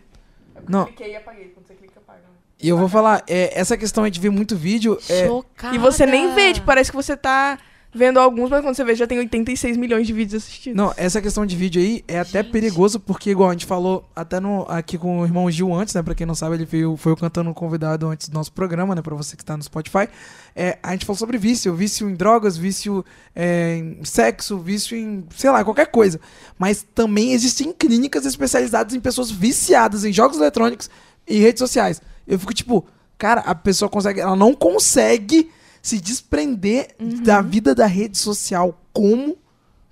[0.68, 0.86] Não.
[0.86, 1.48] Cliquei e apaguei.
[1.48, 2.20] Quando você clica, apaga.
[2.60, 5.74] e eu vou falar, é, essa questão de ver muito vídeo, é, Chocada.
[5.74, 7.58] E você nem vê, tipo, parece que você tá
[7.96, 10.76] vendo alguns, mas quando você vê, já tem 86 milhões de vídeos assistidos.
[10.76, 14.38] Não, essa questão de vídeo aí é até perigoso, porque, igual a gente falou até
[14.38, 16.02] no, aqui com o irmão Gil antes, né?
[16.02, 19.02] Pra quem não sabe, ele veio, foi o cantando convidado antes do nosso programa, né?
[19.02, 20.08] Pra você que tá no Spotify.
[20.54, 25.24] É, a gente falou sobre vício, vício em drogas, vício é, em sexo, vício em,
[25.34, 26.20] sei lá, qualquer coisa.
[26.58, 30.90] Mas também existem clínicas especializadas em pessoas viciadas em jogos eletrônicos
[31.26, 32.00] e redes sociais.
[32.26, 32.86] Eu fico tipo,
[33.18, 35.50] cara, a pessoa consegue, ela não consegue
[35.86, 38.80] se desprender da vida da rede social.
[38.92, 39.38] Como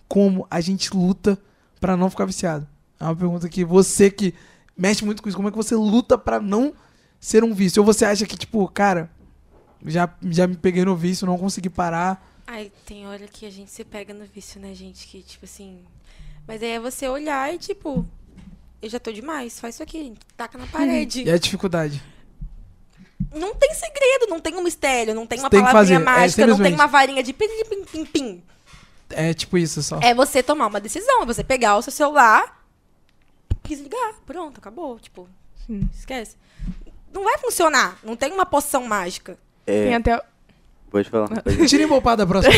[0.08, 1.38] como a gente luta
[1.80, 2.66] pra não ficar viciado?
[2.98, 4.34] É uma pergunta que você que
[4.76, 6.74] mexe muito com isso, como é que você luta pra não
[7.20, 7.80] ser um vício?
[7.80, 9.10] Ou você acha que, tipo, cara,
[9.84, 12.28] já, já me peguei no vício, não consegui parar.
[12.46, 15.06] Ai, tem hora que a gente se pega no vício, né, gente?
[15.06, 15.78] Que, tipo assim.
[16.46, 18.06] Mas aí é você olhar e, tipo,
[18.82, 21.22] eu já tô demais, faz isso aqui, taca na parede.
[21.22, 22.02] E a dificuldade?
[23.34, 26.58] Não tem segredo, não tem um mistério, não tem uma tem palavrinha é, mágica, não
[26.58, 28.42] tem uma varinha de pim, pim, pim, pim.
[29.10, 29.98] É tipo isso só.
[30.00, 32.64] É você tomar uma decisão, é você pegar o seu celular,
[33.62, 34.98] desligar, pronto, acabou.
[34.98, 35.28] Tipo,
[35.66, 35.88] Sim.
[35.92, 36.36] esquece.
[37.12, 39.38] Não vai funcionar, não tem uma poção mágica.
[39.66, 40.20] É, Tem até,
[40.90, 41.28] pode falar.
[41.68, 42.54] Tira embolpada próxima.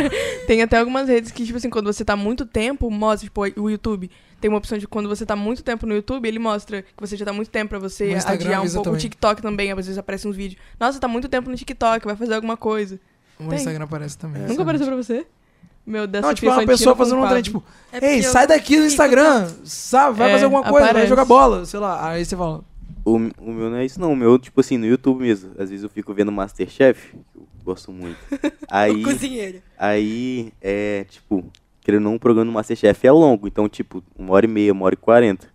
[0.46, 3.70] tem até algumas redes que, tipo assim, quando você tá muito tempo, mostra, tipo, o
[3.70, 4.10] YouTube.
[4.40, 7.16] Tem uma opção de quando você tá muito tempo no YouTube, ele mostra que você
[7.16, 8.80] já tá muito tempo pra O você adiar um pouco.
[8.80, 9.00] O também.
[9.00, 10.60] TikTok também, às vezes aparecem uns vídeos.
[10.78, 13.00] Nossa, tá muito tempo no TikTok, vai fazer alguma coisa.
[13.40, 13.58] O Tem.
[13.58, 14.42] Instagram aparece também.
[14.42, 15.26] Nunca apareceu pra você?
[15.86, 18.76] Meu, dessa Não, tipo, é uma pessoa fazendo um trem, tipo, É ei, sai daqui
[18.76, 20.18] do Instagram, sabe?
[20.18, 21.08] Vai É, fazer alguma coisa, vai aparece.
[21.08, 22.10] jogar bola, sei lá.
[22.10, 22.62] Aí você fala,
[23.04, 25.50] O, o meu não é isso não, o meu, tipo assim, no YouTube mesmo.
[25.58, 28.18] Às vezes eu fico vendo Masterchef, que eu gosto muito.
[28.70, 29.62] Aí, cozinheiro.
[29.78, 31.50] aí é, tipo,
[31.88, 34.74] querendo ou não, um programa do Masterchef é longo, então, tipo, uma hora e meia,
[34.74, 35.48] uma hora e quarenta.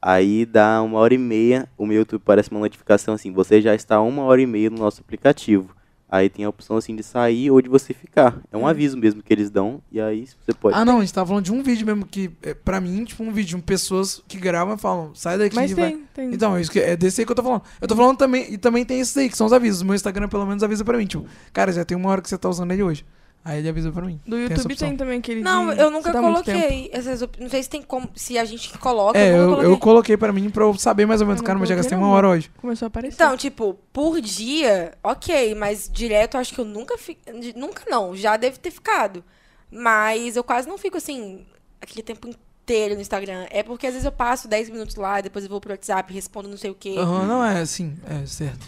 [0.00, 3.74] Aí dá uma hora e meia, o meu YouTube parece uma notificação assim, você já
[3.74, 5.76] está uma hora e meia no nosso aplicativo.
[6.10, 8.40] Aí tem a opção assim de sair ou de você ficar.
[8.50, 10.74] É um aviso mesmo que eles dão, e aí você pode.
[10.74, 13.22] Ah, não, a gente tava falando de um vídeo mesmo que, é, pra mim, tipo,
[13.22, 15.54] um vídeo de pessoas que gravam e falam, sai daqui.
[15.54, 15.90] Mas vai.
[15.90, 16.32] tem, tem.
[16.32, 17.62] Então, é, isso que, é desse aí que eu tô falando.
[17.78, 19.82] Eu tô falando também, e também tem esses aí, que são os avisos.
[19.82, 22.28] O meu Instagram, pelo menos, avisa pra mim, tipo, cara, já tem uma hora que
[22.30, 23.04] você tá usando ele hoje.
[23.48, 24.20] Aí ele avisa pra mim.
[24.26, 24.88] Do YouTube opção.
[24.88, 27.40] tem também aquele Não, de- eu nunca tá coloquei essas op...
[27.40, 28.10] Não sei se tem como.
[28.14, 29.78] Se a gente coloca, É, eu eu, nunca eu coloquei.
[29.80, 31.98] coloquei pra mim pra eu saber mais ou menos, Eu cara, mas já coloquei, gastei
[32.06, 32.50] uma hora hoje.
[32.58, 33.14] Começou a aparecer.
[33.14, 37.20] Então, tipo, por dia, ok, mas direto eu acho que eu nunca fico.
[37.56, 39.24] Nunca não, já deve ter ficado.
[39.70, 41.46] Mas eu quase não fico assim,
[41.80, 43.46] aquele tempo inteiro no Instagram.
[43.50, 46.48] É porque às vezes eu passo 10 minutos lá, depois eu vou pro WhatsApp, respondo
[46.48, 46.94] não sei o quê.
[46.98, 48.66] Aham, não é assim, é certo.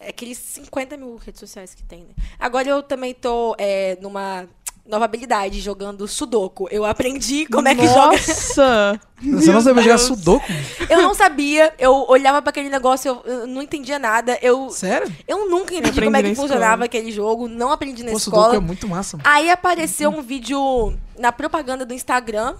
[0.00, 2.14] É aqueles 50 mil redes sociais que tem, né?
[2.38, 4.48] Agora eu também tô é, numa
[4.86, 6.66] nova habilidade, jogando Sudoku.
[6.70, 8.16] Eu aprendi como é que joga.
[8.16, 9.00] Nossa!
[9.22, 9.98] Você não sabia jogar.
[9.98, 10.46] Sudoku?
[10.88, 14.38] Eu não sabia, eu olhava pra aquele negócio, eu, eu não entendia nada.
[14.40, 15.12] Eu, Sério?
[15.28, 16.48] eu nunca entendi como é que escola.
[16.48, 18.56] funcionava aquele jogo, não aprendi na Pô, Sudoku escola.
[18.56, 19.28] é muito massa, mano.
[19.28, 22.56] Aí apareceu um vídeo na propaganda do Instagram.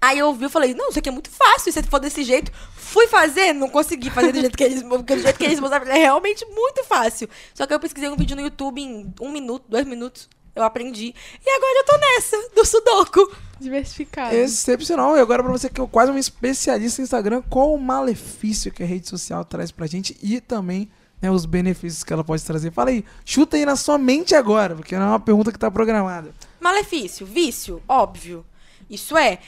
[0.00, 2.52] Aí eu vi e falei, não, isso aqui é muito fácil, se for desse jeito.
[2.74, 5.90] Fui fazer, não consegui fazer do jeito que eles, porque do jeito que eles mostraram,
[5.90, 7.28] é realmente muito fácil.
[7.52, 11.14] Só que eu pesquisei um vídeo no YouTube em um minuto, dois minutos, eu aprendi.
[11.44, 13.36] E agora eu tô nessa, do Sudoku.
[13.60, 14.34] Diversificado.
[14.34, 15.16] Excepcional.
[15.16, 18.82] E agora pra você que é quase um especialista em Instagram, qual o malefício que
[18.82, 20.88] a rede social traz pra gente e também
[21.20, 22.72] né, os benefícios que ela pode trazer?
[22.72, 25.70] Fala aí, chuta aí na sua mente agora, porque não é uma pergunta que tá
[25.70, 26.32] programada.
[26.60, 28.44] Malefício, vício, óbvio.
[28.88, 29.38] Isso é.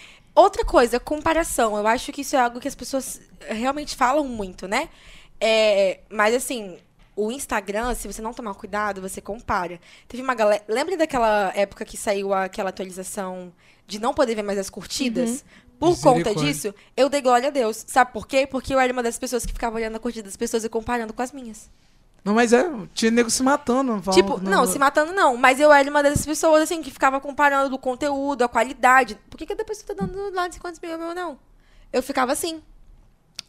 [0.41, 1.77] Outra coisa, comparação.
[1.77, 4.89] Eu acho que isso é algo que as pessoas realmente falam muito, né?
[5.39, 6.79] É, mas assim,
[7.15, 9.79] o Instagram, se você não tomar cuidado, você compara.
[10.09, 10.65] Teve uma galera.
[10.67, 13.53] Lembra daquela época que saiu aquela atualização
[13.87, 15.45] de não poder ver mais as curtidas?
[15.79, 17.85] Por conta disso, eu dei glória a Deus.
[17.87, 18.47] Sabe por quê?
[18.47, 21.13] Porque eu era uma das pessoas que ficava olhando a curtida das pessoas e comparando
[21.13, 21.69] com as minhas.
[22.25, 24.01] Não, mas é, tinha nego se matando.
[24.03, 25.37] falavam Tipo, que não, se matando não.
[25.37, 29.19] Mas eu era uma dessas pessoas, assim, que ficava comparando o conteúdo, a qualidade.
[29.29, 31.39] Por que, que a pessoa tá dando lá de 50 mil, meu não?
[31.93, 32.63] Eu ficava assim.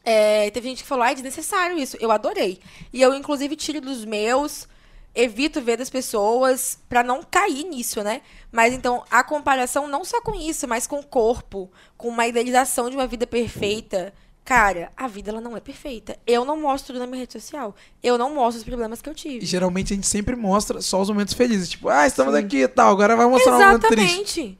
[0.03, 1.97] É, teve gente que falou, ah, é desnecessário isso.
[1.99, 2.59] Eu adorei.
[2.91, 4.67] E eu, inclusive, tiro dos meus,
[5.13, 8.21] evito ver das pessoas pra não cair nisso, né?
[8.51, 12.89] Mas então, a comparação não só com isso, mas com o corpo, com uma idealização
[12.89, 14.13] de uma vida perfeita.
[14.43, 16.17] Cara, a vida ela não é perfeita.
[16.25, 17.75] Eu não mostro tudo na minha rede social.
[18.01, 19.45] Eu não mostro os problemas que eu E tive.
[19.45, 21.69] geralmente a gente sempre mostra só os momentos felizes.
[21.69, 24.01] Tipo, ah, estamos aqui e tal, agora vai mostrar um momento triste.
[24.41, 24.57] Exatamente.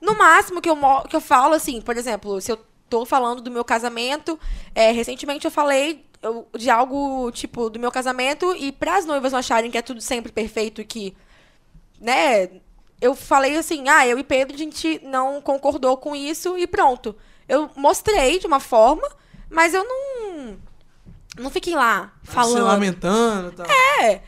[0.00, 0.76] No máximo que eu,
[1.08, 2.58] que eu falo, assim, por exemplo, se eu
[2.88, 4.38] tô falando do meu casamento,
[4.74, 9.38] é, recentemente eu falei eu- de algo, tipo, do meu casamento, e pras noivas não
[9.40, 11.14] acharem que é tudo sempre perfeito e que,
[12.00, 12.48] né,
[13.00, 17.14] eu falei assim, ah, eu e Pedro, a gente não concordou com isso e pronto.
[17.48, 19.08] Eu mostrei de uma forma,
[19.48, 20.58] mas eu não,
[21.38, 22.64] não fiquei lá Se falando.
[22.64, 23.66] lamentando e tal.
[23.66, 24.20] É,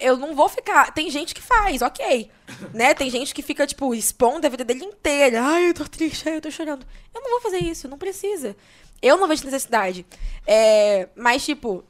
[0.00, 0.92] eu não vou ficar.
[0.92, 2.30] Tem gente que faz, ok.
[2.72, 2.94] né?
[2.94, 5.42] Tem gente que fica, tipo, expondo a vida dele inteira.
[5.42, 6.86] Ai, eu tô triste, ai, eu tô chorando.
[7.14, 8.56] Eu não vou fazer isso, não precisa.
[9.00, 10.06] Eu não vejo necessidade.
[10.46, 11.84] É, mas, tipo,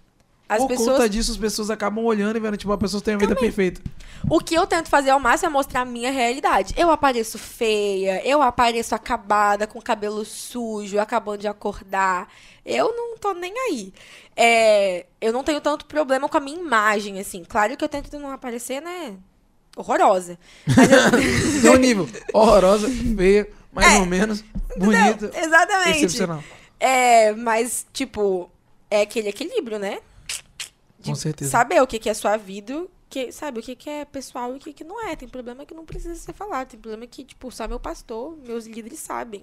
[0.49, 0.88] as Por pessoas.
[0.97, 3.80] conta disso, as pessoas acabam olhando e vendo, tipo, a pessoa tem uma vida perfeita.
[4.28, 6.74] O que eu tento fazer ao máximo é mostrar a minha realidade.
[6.76, 12.28] Eu apareço feia, eu apareço acabada, com cabelo sujo, acabando de acordar.
[12.64, 13.93] Eu não tô nem aí.
[14.36, 17.45] É, eu não tenho tanto problema com a minha imagem, assim.
[17.49, 19.14] Claro que eu tento não aparecer, né?
[19.76, 20.38] Horrorosa.
[20.66, 21.62] Mas eu...
[21.72, 22.07] Não nível.
[22.34, 23.99] Horrorosa, feia, mais É.
[24.01, 24.45] ou menos,
[24.76, 25.97] bonita, Não, exatamente.
[26.05, 26.45] excepcional.
[26.78, 28.51] É, mas, tipo,
[28.90, 29.99] é aquele equilíbrio, né?
[31.11, 31.50] Com certeza.
[31.50, 34.57] Saber o que, que é sua vida, que, sabe, o que, que é pessoal e
[34.57, 35.16] o que, que não é.
[35.16, 36.68] Tem problema que não precisa ser falado.
[36.68, 39.42] Tem problema que, tipo, só meu pastor, meus líderes sabem.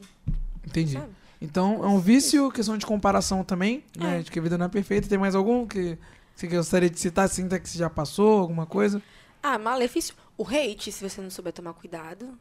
[0.65, 0.93] Entendi.
[0.93, 1.09] Sabe?
[1.41, 4.19] Então, é um vício, questão de comparação também, né?
[4.19, 4.21] É.
[4.21, 5.07] De que a vida não é perfeita.
[5.07, 5.97] Tem mais algum que
[6.35, 9.01] você gostaria de citar, assim, que você já passou, alguma coisa?
[9.41, 10.15] Ah, malefício.
[10.37, 12.37] O hate, se você não souber tomar cuidado.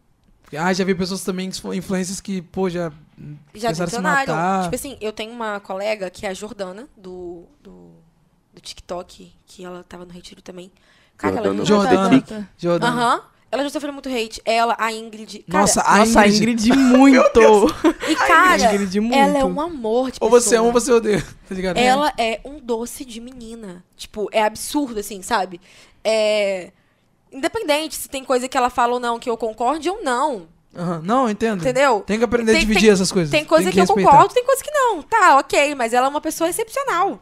[0.56, 2.90] Ah, já vi pessoas também, influ- influências que, pô, já
[3.54, 4.64] Já matar.
[4.64, 7.90] Tipo assim, eu tenho uma colega que é a Jordana, do, do,
[8.58, 10.70] do TikTok, que ela tava no retiro também.
[11.16, 11.64] Cara, ela Jordana.
[11.64, 12.50] já Jordana.
[12.58, 12.92] Jordana.
[12.92, 13.22] Aham.
[13.50, 14.42] Ela já sofreu muito hate.
[14.44, 15.38] Ela, a Ingrid.
[15.48, 16.68] Cara, Nossa, a Nossa, a Ingrid.
[16.70, 17.40] Ingrid muito.
[18.06, 19.16] E, cara, Ingrid muito.
[19.16, 20.58] ela é um amor de Ou você pessoa.
[20.60, 21.78] ama ou você odeia, tá ligado?
[21.78, 23.82] Ela é um doce de menina.
[23.96, 25.60] Tipo, é absurdo, assim, sabe?
[26.04, 26.72] É...
[27.32, 30.46] Independente se tem coisa que ela fala ou não, que eu concorde ou não.
[30.76, 31.00] Aham.
[31.02, 31.60] Não, eu entendo.
[31.60, 32.00] Entendeu?
[32.06, 33.30] Tem que aprender a Tem- dividir tem- essas coisas.
[33.30, 34.10] Tem coisa que, eu respeitar.
[34.10, 35.02] concordo, tem coisa que não.
[35.02, 37.18] Tá, ok, mas ela é uma pessoa excepcional.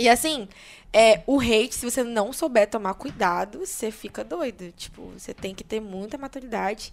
[0.00, 0.48] E assim,
[0.92, 4.72] é, o hate, se você não souber tomar cuidado, você fica doido.
[4.72, 6.92] Tipo, você tem que ter muita maturidade.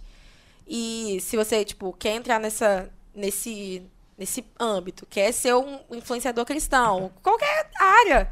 [0.66, 3.82] E se você, tipo, quer entrar nessa, nesse,
[4.16, 8.30] nesse âmbito, quer ser um influenciador cristão, qualquer área,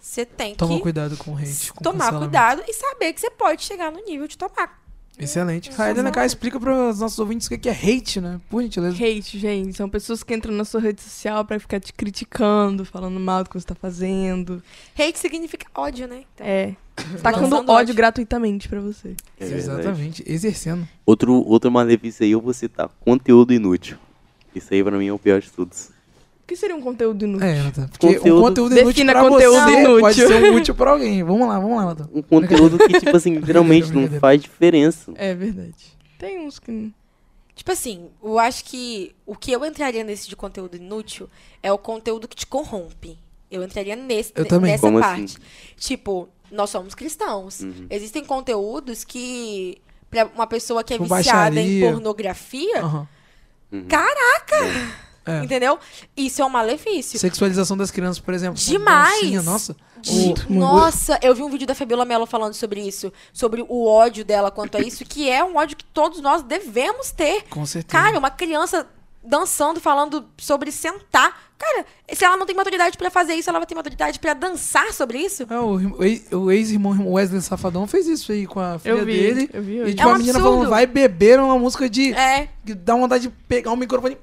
[0.00, 1.72] você tem Toma que cuidado com o hate.
[1.72, 4.79] Com tomar cuidado e saber que você pode chegar no nível de tomar.
[5.20, 5.70] Excelente.
[5.78, 8.40] A Helena K explica para os nossos ouvintes o que é hate, né?
[8.48, 8.96] Por gentileza.
[8.96, 13.20] Hate, gente, são pessoas que entram na sua rede social pra ficar te criticando, falando
[13.20, 14.62] mal do que você tá fazendo.
[14.98, 16.24] Hate significa ódio, né?
[16.34, 16.74] Então, É.
[17.22, 17.94] Tacando ódio, ódio.
[17.94, 19.14] gratuitamente pra você.
[19.38, 19.44] É.
[19.46, 20.22] Exatamente.
[20.26, 20.86] Exercendo.
[21.06, 22.88] Outro, outro malefício aí eu vou citar.
[23.00, 23.96] Conteúdo inútil.
[24.54, 25.90] Isso aí pra mim é o pior de todos.
[26.50, 27.46] O que seria um conteúdo inútil?
[27.46, 27.86] É, Nathan.
[27.88, 30.00] Porque Conteúdo- um conteúdo inútil Defina pra conteúdo você inútil.
[30.00, 31.22] pode ser útil pra alguém.
[31.22, 32.08] Vamos lá, vamos lá, Nathan.
[32.12, 35.12] Um conteúdo que, tipo assim, literalmente não faz diferença.
[35.14, 35.96] É verdade.
[36.18, 36.92] Tem uns que.
[37.54, 41.28] Tipo assim, eu acho que o que eu entraria nesse de conteúdo inútil
[41.62, 43.16] é o conteúdo que te corrompe.
[43.48, 44.72] Eu entraria nesse, Eu também.
[44.72, 45.22] nessa Como parte.
[45.22, 45.36] assim?
[45.76, 47.60] Tipo, nós somos cristãos.
[47.60, 47.86] Uhum.
[47.88, 49.78] Existem conteúdos que,
[50.10, 51.92] pra uma pessoa que é Tipo viciada em baixaria.
[51.92, 53.08] pornografia, Aham.
[53.72, 53.86] Uhum.
[53.88, 55.09] É.
[55.44, 55.78] entendeu?
[56.16, 57.18] Isso é um malefício.
[57.18, 58.58] Sexualização das crianças, por exemplo.
[58.60, 59.14] Demais.
[59.20, 59.76] dancinha, Nossa.
[60.00, 63.86] De- O- Nossa, eu vi um vídeo da Fabiola Mello falando sobre isso, sobre o
[63.86, 67.44] ódio dela quanto a isso, que é um ódio que todos nós devemos ter.
[67.50, 68.02] Com certeza.
[68.02, 68.86] Cara, uma criança
[69.22, 71.50] dançando, falando sobre sentar.
[71.58, 74.94] Cara, se ela não tem maturidade pra fazer isso, ela vai ter maturidade pra dançar
[74.94, 75.42] sobre isso?
[75.50, 79.04] É, o, o ex- o ex-irmão Wesley Safadão fez isso aí com a filha Eu
[79.04, 79.50] vi, dele.
[79.52, 79.90] eu vi E hoje.
[79.94, 80.54] tipo, É um a menina absurdo.
[80.56, 82.14] falando, vai beber uma música de.
[82.14, 82.48] É.
[82.64, 84.16] que dá vontade de pegar um microfone.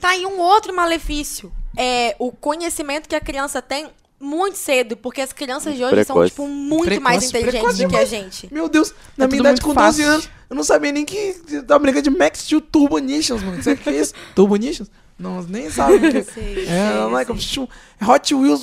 [0.00, 1.52] Tá aí um outro malefício.
[1.76, 3.88] É o conhecimento que a criança tem
[4.18, 6.30] muito cedo, porque as crianças de hoje são, precoce.
[6.30, 8.48] tipo, muito Precoce, mais inteligentes do que a gente.
[8.52, 10.04] Meu Deus, na É minha idade com 12 fácil.
[10.06, 11.34] anos, eu não sabia nem que
[11.66, 13.58] tava brincando de Max Steel Turbo Nitions, mano.
[13.58, 14.12] O que é isso?
[14.34, 14.90] Turbo Nitions?
[15.18, 16.22] Não, nem sabe o que é.
[16.22, 17.68] Sei, É, sei, like, sei.
[18.06, 18.62] Hot Wheels.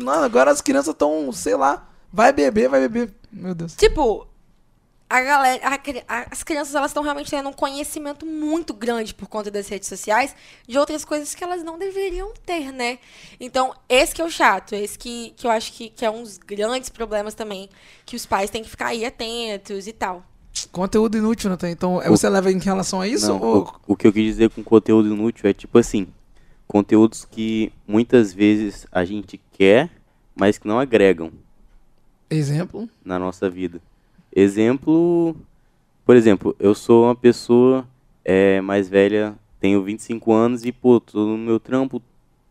[0.00, 3.12] Não, agora as crianças estão, sei lá, vai beber, vai beber.
[3.32, 3.74] Meu Deus.
[3.74, 4.26] Tipo,
[5.12, 5.62] a galera,
[6.06, 9.86] a as crianças elas estão realmente tendo um conhecimento muito grande por conta das redes
[9.86, 10.34] sociais
[10.66, 12.98] de outras coisas que elas não deveriam ter, né?
[13.38, 16.22] Então, esse que é o chato, esse que, que eu acho que, que é um
[16.22, 17.68] dos grandes problemas também,
[18.06, 20.24] que os pais têm que ficar aí atentos e tal.
[20.70, 21.70] Conteúdo inútil, Nathan.
[21.70, 23.28] Então, é, você leva em relação a isso?
[23.28, 23.64] Não, ou...
[23.86, 26.08] o, o que eu quis dizer com conteúdo inútil é tipo assim,
[26.66, 29.90] conteúdos que muitas vezes a gente quer,
[30.34, 31.30] mas que não agregam
[32.30, 32.88] Exemplo?
[33.04, 33.78] na nossa vida.
[34.34, 35.36] Exemplo,
[36.06, 37.86] por exemplo, eu sou uma pessoa
[38.24, 42.00] é, mais velha, tenho 25 anos e, pô, tô no meu trampo,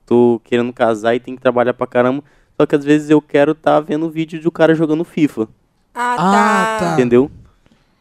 [0.06, 2.24] tô querendo casar e tenho que trabalhar pra caramba.
[2.56, 5.48] Só que às vezes eu quero estar vendo vídeo de um cara jogando FIFA,
[5.96, 6.86] Ah, Ah, tá.
[6.86, 6.94] tá.
[6.94, 7.32] entendeu?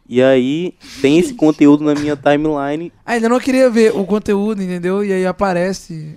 [0.06, 4.60] E aí tem esse conteúdo na minha timeline Ah, ainda não queria ver o conteúdo,
[4.60, 5.04] entendeu?
[5.04, 6.16] E aí aparece.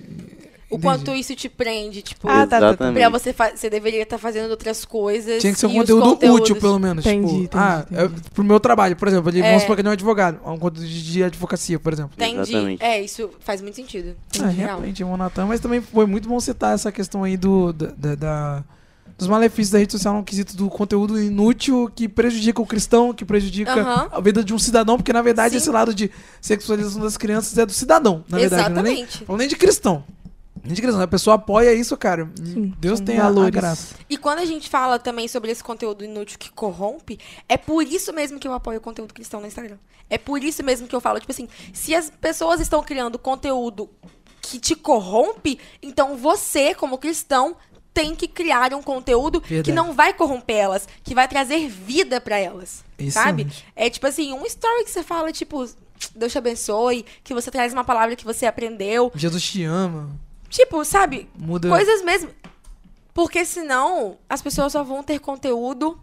[0.74, 0.82] O Entendi.
[1.06, 2.68] quanto isso te prende, tipo, Ah, tá, tá, tá.
[2.70, 3.00] Exatamente.
[3.00, 5.40] pra você, você deveria estar fazendo outras coisas.
[5.40, 7.06] Tinha que ser um conteúdo conteúdos- útil, pelo menos.
[7.06, 8.06] Entendi, tipo, entendi, ah, entendi.
[8.16, 9.48] é pro meu trabalho, por exemplo, ele, É.
[9.50, 10.40] vamos supor que ele é um advogado.
[10.46, 12.12] Um conteúdo de advocacia, por exemplo.
[12.16, 12.40] Entendi.
[12.54, 12.84] Exatamente.
[12.84, 14.16] É, isso faz muito sentido.
[14.40, 14.68] Ah, Real.
[14.70, 18.16] realmente, o Natan, mas também foi muito bom citar essa questão aí do, da, da-
[18.16, 18.64] da-
[19.16, 23.24] dos malefícios da rede social no quesito do conteúdo inútil que prejudica o cristão, que
[23.24, 24.10] prejudica Aham.
[24.12, 25.58] a vida de um cidadão, porque na verdade Sim.
[25.58, 26.10] esse lado de
[26.42, 28.70] sexualização das crianças é do cidadão, na verdade.
[28.72, 29.26] Não é nem, Exatamente.
[29.26, 30.04] falando nem de cristão.
[30.64, 31.02] De cristão.
[31.02, 32.30] A pessoa apoia isso, cara.
[32.36, 33.52] Sim, Deus tem a, a valores.
[33.52, 33.96] graça.
[34.10, 38.14] E quando a gente fala também sobre esse conteúdo inútil que corrompe, é por isso
[38.14, 39.78] mesmo que eu apoio o conteúdo cristão no Instagram.
[40.10, 43.90] É por isso mesmo que eu falo, tipo assim, se as pessoas estão criando conteúdo
[44.42, 47.56] que te corrompe, então você, como cristão,
[47.94, 49.72] tem que criar um conteúdo que Verdade.
[49.72, 52.84] não vai corromper elas, que vai trazer vida pra elas.
[53.12, 53.44] Sabe?
[53.44, 53.66] Excelente.
[53.76, 55.66] É tipo assim, um story que você fala, tipo,
[56.16, 59.12] Deus te abençoe, que você traz uma palavra que você aprendeu.
[59.16, 60.10] Jesus te ama.
[60.54, 61.28] Tipo, sabe?
[61.36, 62.30] Muda Coisas mesmo.
[63.12, 65.98] Porque senão as pessoas só vão ter conteúdo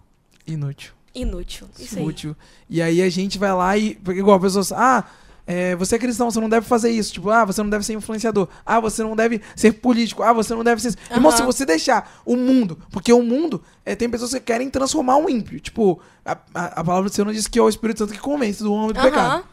[0.44, 0.92] inútil.
[1.14, 1.68] inútil.
[1.78, 2.04] Isso aí.
[2.04, 2.36] útil.
[2.68, 3.96] E aí a gente vai lá e.
[4.08, 4.64] Igual a pessoa.
[4.72, 5.04] Ah,
[5.46, 7.12] é, você é cristão, você não deve fazer isso.
[7.12, 8.48] Tipo, ah, você não deve ser influenciador.
[8.66, 10.20] Ah, você não deve ser político.
[10.24, 10.96] Ah, você não deve ser.
[11.12, 11.36] Irmão, Aham.
[11.36, 12.76] se você deixar o mundo.
[12.90, 15.60] Porque o mundo é, tem pessoas que querem transformar um ímpio.
[15.60, 18.18] Tipo, a, a, a palavra do Senhor não diz que é o Espírito Santo que
[18.18, 19.08] convence do homem do Aham.
[19.10, 19.44] pecado.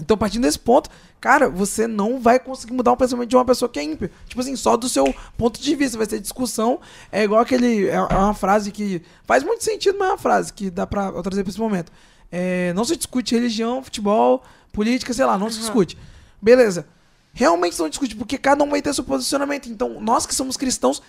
[0.00, 0.90] Então, partindo desse ponto,
[1.20, 4.10] cara, você não vai conseguir mudar o pensamento de uma pessoa que é ímpia.
[4.26, 5.98] Tipo assim, só do seu ponto de vista.
[5.98, 6.80] Vai ter discussão.
[7.12, 7.88] É igual aquele.
[7.88, 11.06] É é uma frase que faz muito sentido, mas é uma frase que dá pra
[11.06, 11.92] eu trazer pra esse momento.
[12.30, 14.42] É, não se discute religião, futebol,
[14.72, 15.96] política, sei lá, não se discute.
[16.40, 16.86] Beleza.
[17.32, 19.68] Realmente não discute, porque cada um vai ter seu posicionamento.
[19.68, 21.00] Então, nós que somos cristãos,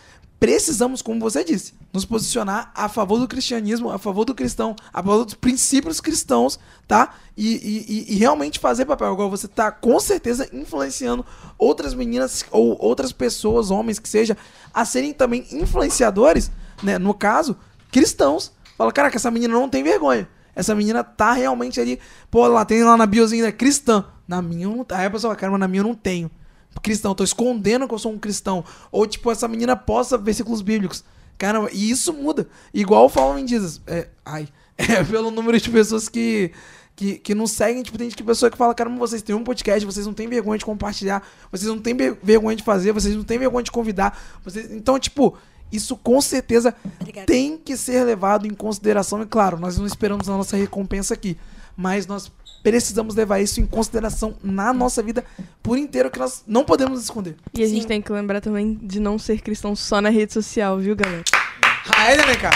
[0.41, 4.97] precisamos, como você disse, nos posicionar a favor do cristianismo, a favor do cristão, a
[5.03, 7.13] favor dos princípios cristãos, tá?
[7.37, 9.11] E, e- e- realmente fazer papel.
[9.11, 11.23] Agora, você tá com certeza influenciando
[11.59, 14.35] outras meninas ou outras pessoas, homens que seja,
[14.73, 16.49] a serem também influenciadores,
[16.81, 16.97] né?
[16.97, 17.55] No caso,
[17.91, 18.51] cristãos.
[18.75, 20.27] Fala, caraca, essa menina não tem vergonha.
[20.55, 21.99] Essa menina tá realmente ali.
[22.31, 23.51] Pô, lá tem lá na biozinha, né?
[23.51, 24.05] Cristã.
[24.27, 24.85] Na minha eu não.
[24.89, 26.31] Aí a pessoa cara, mas na minha eu não tenho.
[26.81, 28.63] Cristão, tô escondendo que eu sou um cristão.
[28.91, 31.03] Ou, tipo, essa menina posta versículos bíblicos.
[31.37, 32.47] Caramba, e isso muda.
[32.73, 33.81] Igual falam em Jesus.
[33.87, 34.47] É, ai.
[34.77, 36.51] É pelo número de pessoas que.
[36.95, 39.43] Que, que não seguem, tipo, tem gente que pessoa que fala, caramba, vocês têm um
[39.43, 43.15] podcast, vocês não têm vergonha de compartilhar, vocês não têm ver- vergonha de fazer, vocês
[43.15, 44.19] não têm vergonha de convidar.
[44.43, 44.69] Vocês...
[44.71, 45.35] Então, tipo,
[45.71, 47.25] isso com certeza Obrigada.
[47.25, 49.21] tem que ser levado em consideração.
[49.21, 51.37] E claro, nós não esperamos a nossa recompensa aqui,
[51.75, 52.31] mas nós
[52.63, 55.23] precisamos levar isso em consideração na nossa vida
[55.61, 57.35] por inteiro, que nós não podemos esconder.
[57.53, 57.87] E a gente Sim.
[57.87, 61.23] tem que lembrar também de não ser cristão só na rede social, viu, galera?
[61.83, 62.51] Raída, vem cá.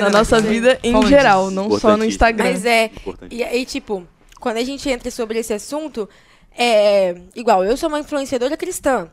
[0.00, 1.54] Na nossa vida em geral, disso.
[1.54, 2.04] não só no.
[2.04, 2.44] Instagram.
[2.44, 2.90] Mas é.
[3.30, 4.06] E aí, tipo,
[4.40, 6.08] quando a gente entra sobre esse assunto,
[6.56, 7.14] é.
[7.34, 9.08] Igual, eu sou uma influenciadora cristã.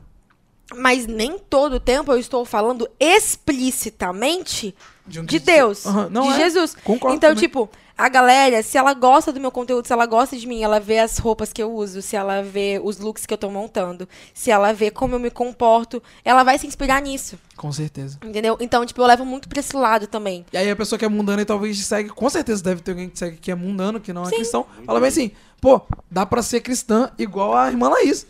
[0.76, 4.76] Mas nem todo o tempo eu estou falando explicitamente
[5.18, 6.44] um de Deus, não de é.
[6.44, 6.76] Jesus.
[6.84, 7.42] Concordo então, também.
[7.42, 7.68] tipo,
[8.00, 11.00] a galera, se ela gosta do meu conteúdo, se ela gosta de mim, ela vê
[11.00, 14.50] as roupas que eu uso, se ela vê os looks que eu tô montando, se
[14.50, 18.18] ela vê como eu me comporto, ela vai se inspirar nisso, Com certeza.
[18.24, 18.56] entendeu?
[18.62, 20.46] Então, tipo, eu levo muito pra esse lado também.
[20.54, 22.92] E aí a pessoa que é mundana e talvez te segue, com certeza deve ter
[22.92, 24.36] alguém que segue que é mundano, que não é Sim.
[24.38, 24.66] cristão.
[24.86, 28.26] Fala bem assim, pô, dá pra ser cristã igual a irmã Laís.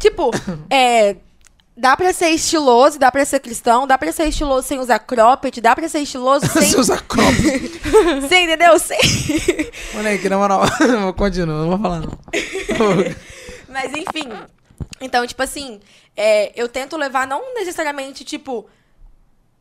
[0.00, 0.32] Tipo,
[0.68, 1.14] é.
[1.74, 5.58] Dá pra ser estiloso, dá pra ser cristão, dá pra ser estiloso sem usar cropped,
[5.60, 6.62] dá pra ser estiloso sem.
[6.68, 7.32] Você usa crop.
[8.20, 8.78] Você entendeu?
[8.78, 8.98] Sem...
[9.94, 10.62] Moleque, na moral,
[11.16, 12.18] continua, não vou falar não.
[13.68, 14.28] Mas enfim.
[15.00, 15.80] Então, tipo assim,
[16.16, 18.68] é, eu tento levar não necessariamente, tipo,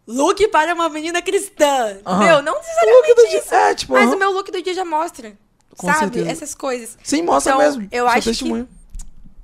[0.06, 1.98] look para uma menina cristã.
[2.06, 2.20] Aham.
[2.26, 3.40] Meu, não O look necessariamente dia.
[3.40, 3.56] isso.
[3.56, 4.16] É, tipo, Mas aham.
[4.16, 5.34] o meu look do dia já mostra.
[5.78, 6.00] Com sabe?
[6.00, 6.30] certeza.
[6.30, 6.98] Essas coisas.
[7.02, 7.84] Sim, mostra Então, mesmo.
[7.84, 8.68] eu Seu acho que- testemunho.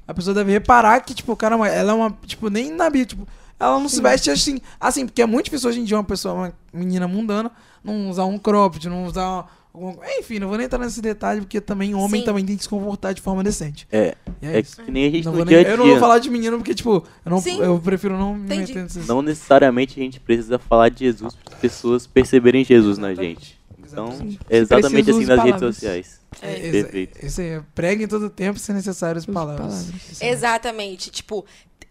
[0.08, 2.18] A pessoa deve reparar que, tipo, caramba, ela é uma.
[2.26, 3.28] Tipo, nem na Bíblia, tipo,
[3.60, 4.60] ela não se veste assim.
[4.80, 7.52] Assim, porque é muito difícil hoje em dia uma pessoa, uma menina mundana,
[7.84, 9.46] não usar um cropped, não usar.
[9.74, 9.96] Alguma...
[10.18, 12.26] Enfim, não vou nem entrar nesse detalhe, porque também homem Sim.
[12.26, 13.88] também tem que se comportar de forma decente.
[13.92, 14.82] É, E é, é isso.
[14.82, 16.00] que nem a gente Não no dia nem- a eu não vou dia.
[16.00, 17.60] falar de menino porque, tipo, eu, não, Sim.
[17.62, 18.62] eu prefiro não me Entendi.
[18.74, 19.06] meter nesses.
[19.06, 23.57] Não necessariamente a gente precisa falar de Jesus para as pessoas perceberem Jesus na gente.
[24.06, 25.10] Então, Exatamente.
[25.10, 25.76] é assim nas redes palavras.
[25.76, 26.20] sociais.
[26.42, 26.68] É.
[26.68, 27.26] É, Perfeito.
[27.26, 29.60] Isso aí, prega em todo tempo se necessário as palavras.
[29.86, 30.22] palavras.
[30.22, 31.10] Exatamente.
[31.10, 31.46] Tipo,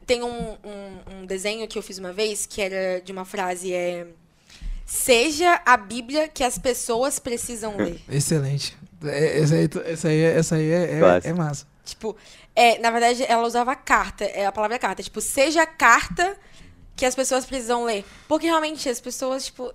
[0.06, 3.72] tem um, um, um desenho que eu fiz uma vez que era de uma frase
[3.72, 4.06] é
[4.84, 8.00] Seja a Bíblia que as pessoas precisam ler.
[8.08, 8.76] Excelente.
[9.04, 11.66] É, Essa aí, essa aí, é- essa aí é, é, é massa.
[11.84, 12.16] Tipo,
[12.54, 15.02] é, na verdade, ela usava carta, é a palavra carta.
[15.02, 16.36] Tipo, seja a carta
[16.94, 18.04] que as pessoas precisam ler.
[18.28, 19.72] Porque realmente as pessoas, tipo,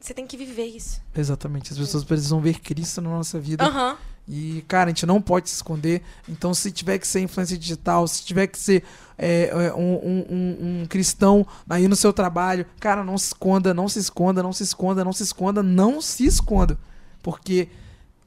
[0.00, 1.00] você tem que viver isso.
[1.14, 1.72] Exatamente.
[1.72, 3.64] As pessoas precisam ver Cristo na nossa vida.
[3.64, 3.96] Aham.
[4.28, 6.02] E, cara, a gente não pode se esconder.
[6.28, 8.84] Então, se tiver que ser influência digital, se tiver que ser
[9.18, 13.88] é, é, um, um- um- cristão aí no seu trabalho, cara, não se esconda, não
[13.88, 16.78] se esconda, não se esconda, não se esconda, não se esconda.
[17.22, 17.68] Porque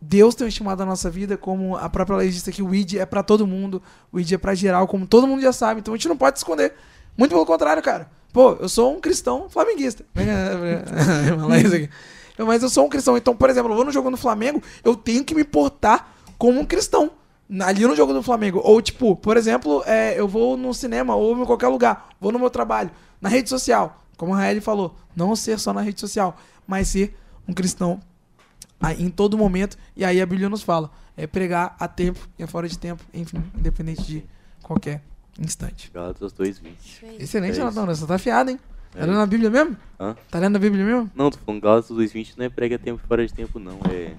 [0.01, 3.05] Deus tem estimado a nossa vida, como a própria lei diz aqui, o ID é
[3.05, 5.79] pra todo mundo, o ID é pra geral, como todo mundo já sabe.
[5.79, 6.73] Então a gente não pode se esconder.
[7.17, 8.11] Muito pelo contrário, cara.
[8.33, 10.03] Pô, eu sou um cristão flamenguista.
[12.39, 13.15] Mas eu sou um cristão.
[13.15, 16.59] Então, por exemplo, eu vou no jogo do Flamengo, eu tenho que me portar como
[16.59, 17.11] um cristão.
[17.61, 18.59] Ali no jogo do Flamengo.
[18.63, 22.09] Ou, tipo, por exemplo, é, eu vou no cinema ou em qualquer lugar.
[22.19, 22.89] Vou no meu trabalho.
[23.21, 24.03] Na rede social.
[24.17, 24.95] Como a Raeli falou.
[25.15, 27.15] Não ser só na rede social, mas ser
[27.47, 27.99] um cristão
[28.97, 29.77] em todo momento.
[29.95, 30.89] E aí a Bíblia nos fala.
[31.15, 33.03] É pregar a tempo e a fora de tempo.
[33.13, 34.25] Enfim, independente de
[34.63, 35.03] qualquer
[35.39, 35.89] instante.
[35.93, 36.75] Gálatas 2:20.
[36.83, 37.17] Isso aí.
[37.19, 37.63] Excelente, É.
[37.63, 37.85] Natão.
[37.85, 38.59] Você tá afiado, hein?
[38.91, 39.75] Tá É lendo a Bíblia mesmo?
[39.99, 40.15] Hã?
[40.29, 41.09] Tá lendo a Bíblia mesmo?
[41.15, 43.79] Não, tô falando Gálatas 2:20 não é prega tempo e fora de tempo, não.
[43.91, 44.13] É.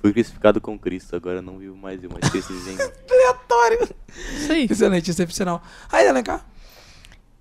[0.00, 2.82] Fui crucificado com Cristo, agora não vivo mais eu, mas Cristo vive em mim.
[3.10, 3.88] Aleatório.
[4.36, 4.66] Isso aí.
[4.68, 5.62] Excelente, excepcional.
[5.90, 6.44] Aí, Alencar.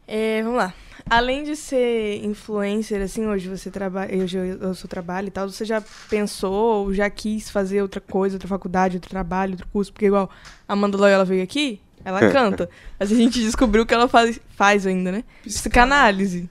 [0.07, 0.74] É, vamos lá.
[1.09, 5.49] Além de ser influencer, assim, hoje você trabalha, hoje eu, eu sou trabalho e tal,
[5.49, 9.91] você já pensou ou já quis fazer outra coisa, outra faculdade, outro trabalho, outro curso?
[9.91, 10.30] Porque igual
[10.68, 12.69] a Amanda Loyola veio aqui, ela canta.
[12.99, 15.23] Mas a gente descobriu que ela faz, faz ainda, né?
[15.43, 16.49] Psicanálise.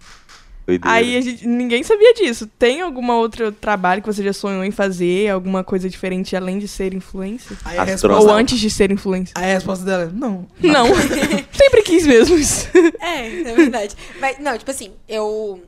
[0.67, 0.97] Doideira.
[0.97, 2.47] Aí a gente, ninguém sabia disso.
[2.47, 5.29] Tem alguma outro trabalho que você já sonhou em fazer?
[5.29, 7.57] Alguma coisa diferente além de ser influencer?
[7.65, 7.93] Aí a Astronauta.
[7.93, 9.33] resposta, Ou antes de ser influencer?
[9.37, 10.47] aí a resposta dela é não.
[10.61, 10.87] Não.
[11.53, 12.69] Sempre quis mesmo isso.
[13.01, 13.97] É, é verdade.
[14.21, 15.63] Mas, não, tipo assim, eu.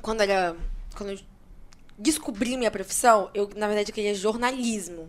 [0.00, 0.56] Quando era.
[0.94, 1.18] Quando eu
[1.98, 5.08] descobri minha profissão, eu, na verdade, eu queria jornalismo.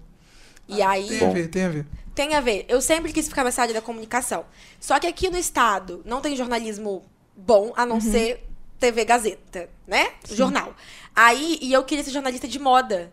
[0.68, 1.07] E aí.
[1.07, 1.86] Tem a ver, tem a ver.
[2.16, 2.66] Tem a ver.
[2.70, 4.45] Eu sempre quis ficar nessa área da comunicação.
[4.80, 7.03] Só que aqui no estado não tem jornalismo
[7.36, 8.43] bom, a não ser
[8.80, 10.11] TV Gazeta, né?
[10.30, 10.76] Jornal.
[11.16, 13.11] Aí, e eu queria ser jornalista de moda.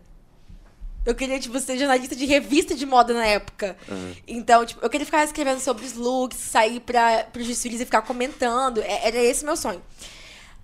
[1.07, 3.75] Eu queria, tipo, ser jornalista de revista de moda na época.
[3.89, 4.13] Aham.
[4.29, 8.03] Então, tipo, eu queria ficar escrevendo sobre os looks, sair pra, pros desfiles e ficar
[8.03, 8.83] comentando.
[8.83, 9.81] É- Era esse meu sonho.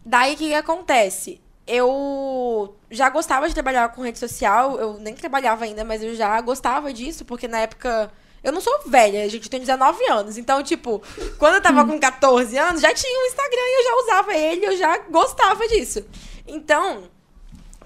[0.04, 1.40] Daí, o que, que acontece?
[1.66, 4.78] Eu já gostava de trabalhar com rede social.
[4.78, 8.10] Eu nem trabalhava ainda, mas eu já gostava disso, porque na época...
[8.44, 10.38] Eu não sou velha, gente, eu tenho 19 anos.
[10.38, 11.02] Então, tipo,
[11.36, 14.66] quando eu tava com 14 anos, já tinha um Instagram e eu já usava ele,
[14.66, 16.04] eu já gostava disso.
[16.46, 17.10] Então,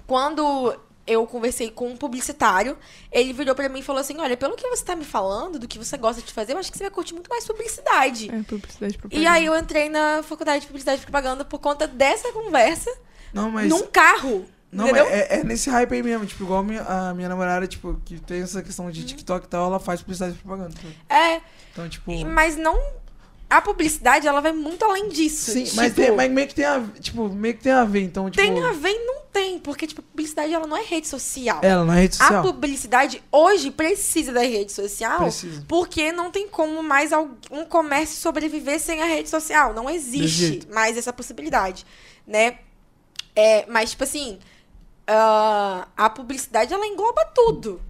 [0.05, 0.75] quando
[1.07, 2.77] eu conversei com um publicitário,
[3.11, 5.67] ele virou pra mim e falou assim: Olha, pelo que você tá me falando, do
[5.67, 8.29] que você gosta de fazer, eu acho que você vai curtir muito mais publicidade.
[8.31, 9.31] É, publicidade E propaganda.
[9.31, 12.91] aí eu entrei na faculdade de publicidade e propaganda por conta dessa conversa
[13.33, 13.69] Não, mas.
[13.69, 14.45] num carro.
[14.71, 16.25] Não, é, é nesse hype aí mesmo.
[16.25, 19.49] Tipo, igual a minha, a minha namorada, tipo, que tem essa questão de TikTok e
[19.49, 20.73] tal, ela faz publicidade de propaganda.
[21.09, 21.41] É,
[21.73, 22.11] Então, tipo.
[22.25, 22.79] mas não.
[23.49, 25.51] A publicidade, ela vai muito além disso.
[25.51, 28.01] Sim, Tipo, mas, tem, mas meio que tem a tipo, meio que tem a ver,
[28.03, 28.41] então, tipo.
[28.41, 31.59] tem a ver e não tem, porque, tipo, a publicidade, ela não é rede social.
[31.61, 32.41] Ela na rede A social.
[32.43, 35.65] publicidade hoje precisa da rede social Precisa.
[35.67, 37.11] porque não tem como mais
[37.51, 39.73] um comércio sobreviver sem a rede social.
[39.73, 41.85] Não existe mais essa possibilidade,
[42.25, 42.57] né?
[43.35, 44.39] É, mas, tipo assim,
[45.07, 47.81] ah, a publicidade, ela engloba tudo.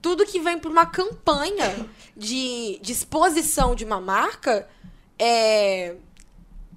[0.00, 4.68] Tudo que vem por uma campanha de, de exposição de uma marca
[5.18, 5.96] é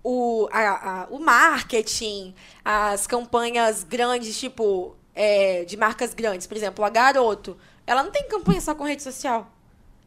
[0.04, 2.34] o, a- a- o marketing,
[2.66, 6.48] as campanhas grandes, tipo, é, de marcas grandes.
[6.48, 7.58] Por exemplo, a Garoto.
[7.86, 9.52] Ela não tem campanha só com rede social.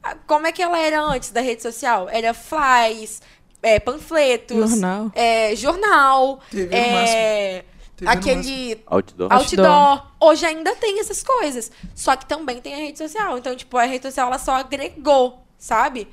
[0.02, 2.08] Ah, Como é que ela era antes da rede social?
[2.08, 3.22] Era flyers,
[3.62, 5.12] é, panfletos, Jornal.
[5.14, 7.64] é, jornal, TV no é,
[7.96, 9.32] TV aquele Outdoor.
[9.32, 9.66] outdoor.
[9.66, 10.12] Outdoor.
[10.20, 11.70] Hoje ainda tem essas coisas.
[11.94, 13.38] Só que também tem a rede social.
[13.38, 16.08] Então, tipo, a rede social ela só agregou, sabe?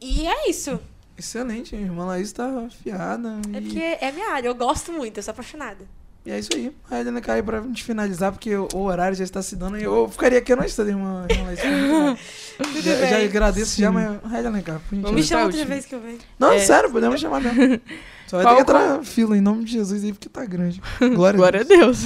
[0.00, 0.78] E é isso.
[1.16, 3.40] Excelente, a irmã Laís tá afiada.
[3.52, 3.60] É e...
[3.60, 5.84] porque é minha área, eu gosto muito, eu sou apaixonada.
[6.28, 6.70] E é isso aí.
[6.90, 9.78] A Helena cai pra gente finalizar, porque o horário já está se dando.
[9.78, 11.26] e Eu ficaria aqui a noite toda, irmã.
[11.30, 12.18] irmã.
[12.58, 14.78] Tudo já, já agradeço já, mas Helena cai.
[14.78, 15.26] por Me gentileza.
[15.26, 16.18] chama tá outra vez que eu venho.
[16.38, 16.58] Não, É.
[16.58, 17.80] sério, podemos chamar mesmo.
[18.28, 20.82] Só vai Qual ter que entrar fila em nome de Jesus aí, porque tá grande.
[21.14, 22.04] Glória, Glória a a Deus.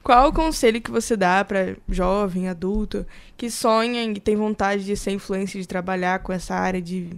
[0.00, 3.04] Qual o conselho que você dá pra jovem, adulto,
[3.36, 7.08] que sonha e tem vontade de ser influencer, de trabalhar com essa área de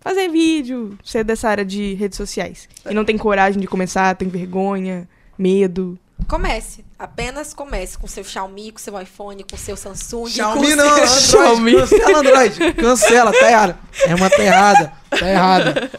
[0.00, 2.68] fazer vídeo, ser dessa área de redes sociais?
[2.88, 5.98] E não tem coragem de começar, tem vergonha, medo.
[6.28, 6.84] Comece.
[6.98, 10.28] Apenas comece com seu Xiaomi, com seu iPhone, com seu Samsung.
[10.28, 11.40] Xiaomi com não, seu...
[11.40, 11.72] Android.
[11.72, 11.72] Xiaomi.
[11.72, 12.72] Cancela Android.
[12.74, 13.78] Cancela, tá errado.
[14.04, 14.92] É uma tá errada.
[15.08, 15.90] Tá errada.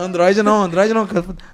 [0.00, 1.06] Android não, Android não.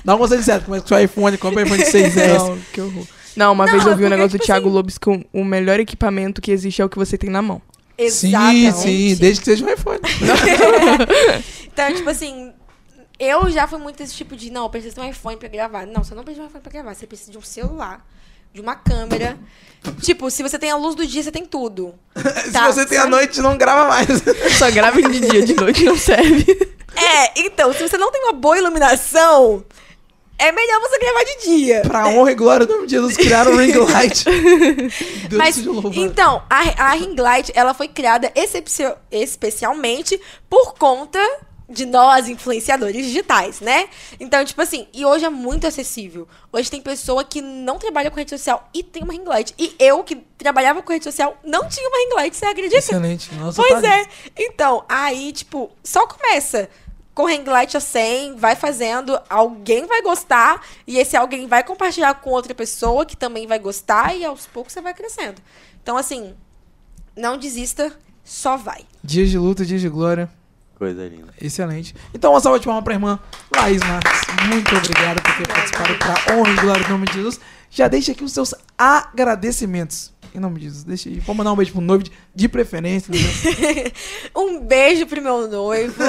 [0.04, 0.66] Dá um conselho certo.
[0.66, 2.38] Começa com seu iPhone, compra iPhone 6S.
[2.38, 3.06] Não, que horror.
[3.36, 5.44] Não, uma Não, vez eu vi um negócio do tipo Thiago assim- Lobos com o
[5.44, 7.60] melhor equipamento que existe é o que você tem na mão.
[8.08, 8.78] Sim, Exatamente.
[8.78, 9.98] sim, desde que seja um iPhone.
[11.84, 12.52] Então, tipo assim,
[13.18, 15.86] eu já fui muito desse tipo de, não, eu preciso de um iPhone pra gravar.
[15.86, 18.06] Não, você não precisa de um iPhone pra gravar, você precisa de um celular,
[18.52, 19.38] de uma câmera.
[20.02, 21.94] tipo, se você tem a luz do dia, você tem tudo.
[22.44, 24.08] Se Tá, você tem a noite, não grava mais.
[24.58, 26.70] Só grava de dia, de noite não serve.
[26.92, 29.64] É, então, se você não tem uma boa iluminação,
[30.36, 31.82] é melhor você gravar de dia.
[31.82, 34.24] pra honra e glória do nome de Jesus, criaram o ring light.
[34.24, 35.94] Deus Mas, seja louvado.
[35.94, 38.32] então, a, a ring light, ela foi criada
[39.12, 41.20] especialmente por conta
[41.70, 43.88] de nós, influenciadores digitais, né?
[44.18, 46.26] Então, tipo assim, e hoje é muito acessível.
[46.52, 49.54] Hoje tem pessoa que não trabalha com rede social e tem uma ring light.
[49.56, 52.76] E eu, que trabalhava com rede social, não tinha uma ring light, você acredita?
[52.78, 53.32] Excelente.
[53.36, 54.06] Nossa, Pois tá- é.
[54.36, 56.68] Então, aí, tipo, só começa
[57.14, 62.14] com ring light a 100, vai fazendo, alguém vai gostar, e esse alguém vai compartilhar
[62.14, 65.40] com outra pessoa que também vai gostar, e aos poucos você vai crescendo.
[65.82, 66.34] Então, assim,
[67.16, 67.92] não desista,
[68.24, 68.84] só vai.
[69.04, 70.30] Dias de luta, dias de glória.
[70.80, 71.34] Coisa linda.
[71.38, 71.94] Excelente.
[72.14, 73.20] Então, uma salva de palmas pra irmã
[73.54, 74.18] Laís Marques.
[74.48, 77.38] Muito obrigado por ter participado pra honra e glória do nome de Jesus.
[77.68, 80.10] Já deixa aqui os seus agradecimentos.
[80.34, 81.20] Em nome de Jesus, deixa aí.
[81.20, 83.12] Vou mandar um beijo pro noivo de, de preferência.
[83.12, 83.92] entendeu?
[84.34, 86.02] Um beijo pro meu noivo.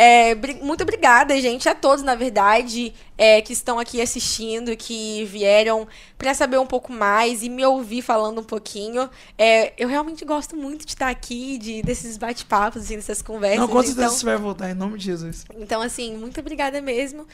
[0.00, 0.32] É,
[0.62, 6.32] muito obrigada, gente, a todos, na verdade, é, que estão aqui assistindo, que vieram pra
[6.34, 9.10] saber um pouco mais e me ouvir falando um pouquinho.
[9.36, 13.58] É, eu realmente gosto muito de estar aqui, de, desses bate-papos, assim, dessas conversas.
[13.58, 15.44] Não, com certeza então, você vai voltar em nome de Jesus.
[15.56, 17.26] então, assim, muito obrigada mesmo.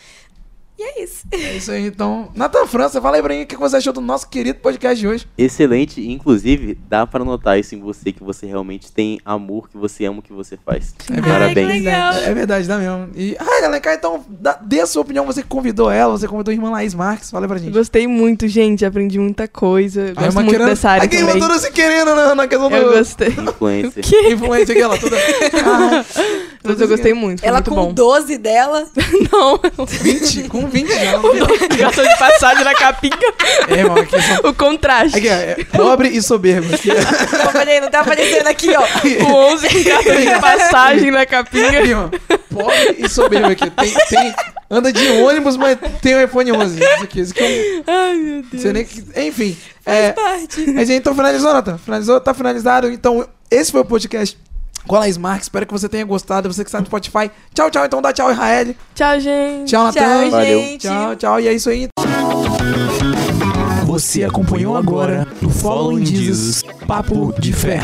[0.76, 1.24] E é isso.
[1.30, 2.30] É isso aí, então.
[2.34, 5.06] Natan França, fala aí pra mim o que você achou do nosso querido podcast de
[5.06, 5.26] hoje.
[5.38, 10.04] Excelente, inclusive, dá pra notar isso em você, que você realmente tem amor, que você
[10.04, 10.92] ama o que você faz.
[11.12, 11.68] É Parabéns.
[11.68, 12.12] Ai, que legal.
[12.14, 13.08] É verdade, dá mesmo.
[13.14, 15.24] E, ai, cá, então, dá- dê a sua opinião.
[15.26, 17.30] Você que convidou ela, você convidou a irmã Laís Marques.
[17.30, 17.72] Fala aí pra gente.
[17.72, 18.84] Gostei muito, gente.
[18.84, 20.12] Aprendi muita coisa.
[20.16, 21.38] A Gosto muito querendo- dessa área Aqui, também.
[21.38, 22.98] toda se querendo na, na questão Eu do...
[22.98, 23.28] gostei.
[23.28, 24.04] Influencer.
[24.32, 25.16] Influência aqui, ela toda...
[25.16, 26.04] Ah,
[26.66, 27.40] Mas eu gostei muito.
[27.40, 27.92] Foi Ela muito com bom.
[27.92, 28.86] 12 dela.
[29.30, 31.76] Não, 20, com 20 já.
[31.76, 33.16] gastou de passagem na capinha.
[33.68, 34.50] É, irmão, aqui são...
[34.50, 35.18] O contraste.
[35.18, 36.74] Aqui, é, é pobre e soberbo.
[36.74, 38.82] Aqui, Não, peraí, não tá aparecendo aqui, ó.
[39.28, 41.80] O 11 com cartão de passagem na capinha.
[41.80, 42.08] aqui, ó.
[42.54, 43.68] Pobre e soberbo aqui.
[43.70, 44.34] Tem, tem,
[44.70, 46.78] anda de ônibus, mas tem o iPhone 11.
[46.82, 47.84] Isso aqui, isso aqui é um...
[47.86, 48.62] Ai, meu Deus.
[48.62, 48.86] sei nem.
[49.28, 49.56] Enfim.
[49.86, 50.70] É, Parte.
[50.70, 51.78] Mas então finalizou, Nathan?
[51.78, 52.20] Finalizou?
[52.20, 52.90] Tá finalizado.
[52.90, 54.38] Então, esse foi o podcast
[54.86, 55.46] com a Laís Marques.
[55.46, 56.52] Espero que você tenha gostado.
[56.52, 57.30] Você que está no Spotify.
[57.54, 57.84] Tchau, tchau.
[57.84, 58.74] Então dá tchau, Israel.
[58.94, 59.70] Tchau, gente.
[59.70, 59.92] Tchau.
[59.92, 60.78] Tchau, Valeu.
[60.78, 61.40] Tchau, tchau.
[61.40, 61.88] E é isso aí.
[63.86, 67.80] Você acompanhou agora no Following Jesus Papo de Fé.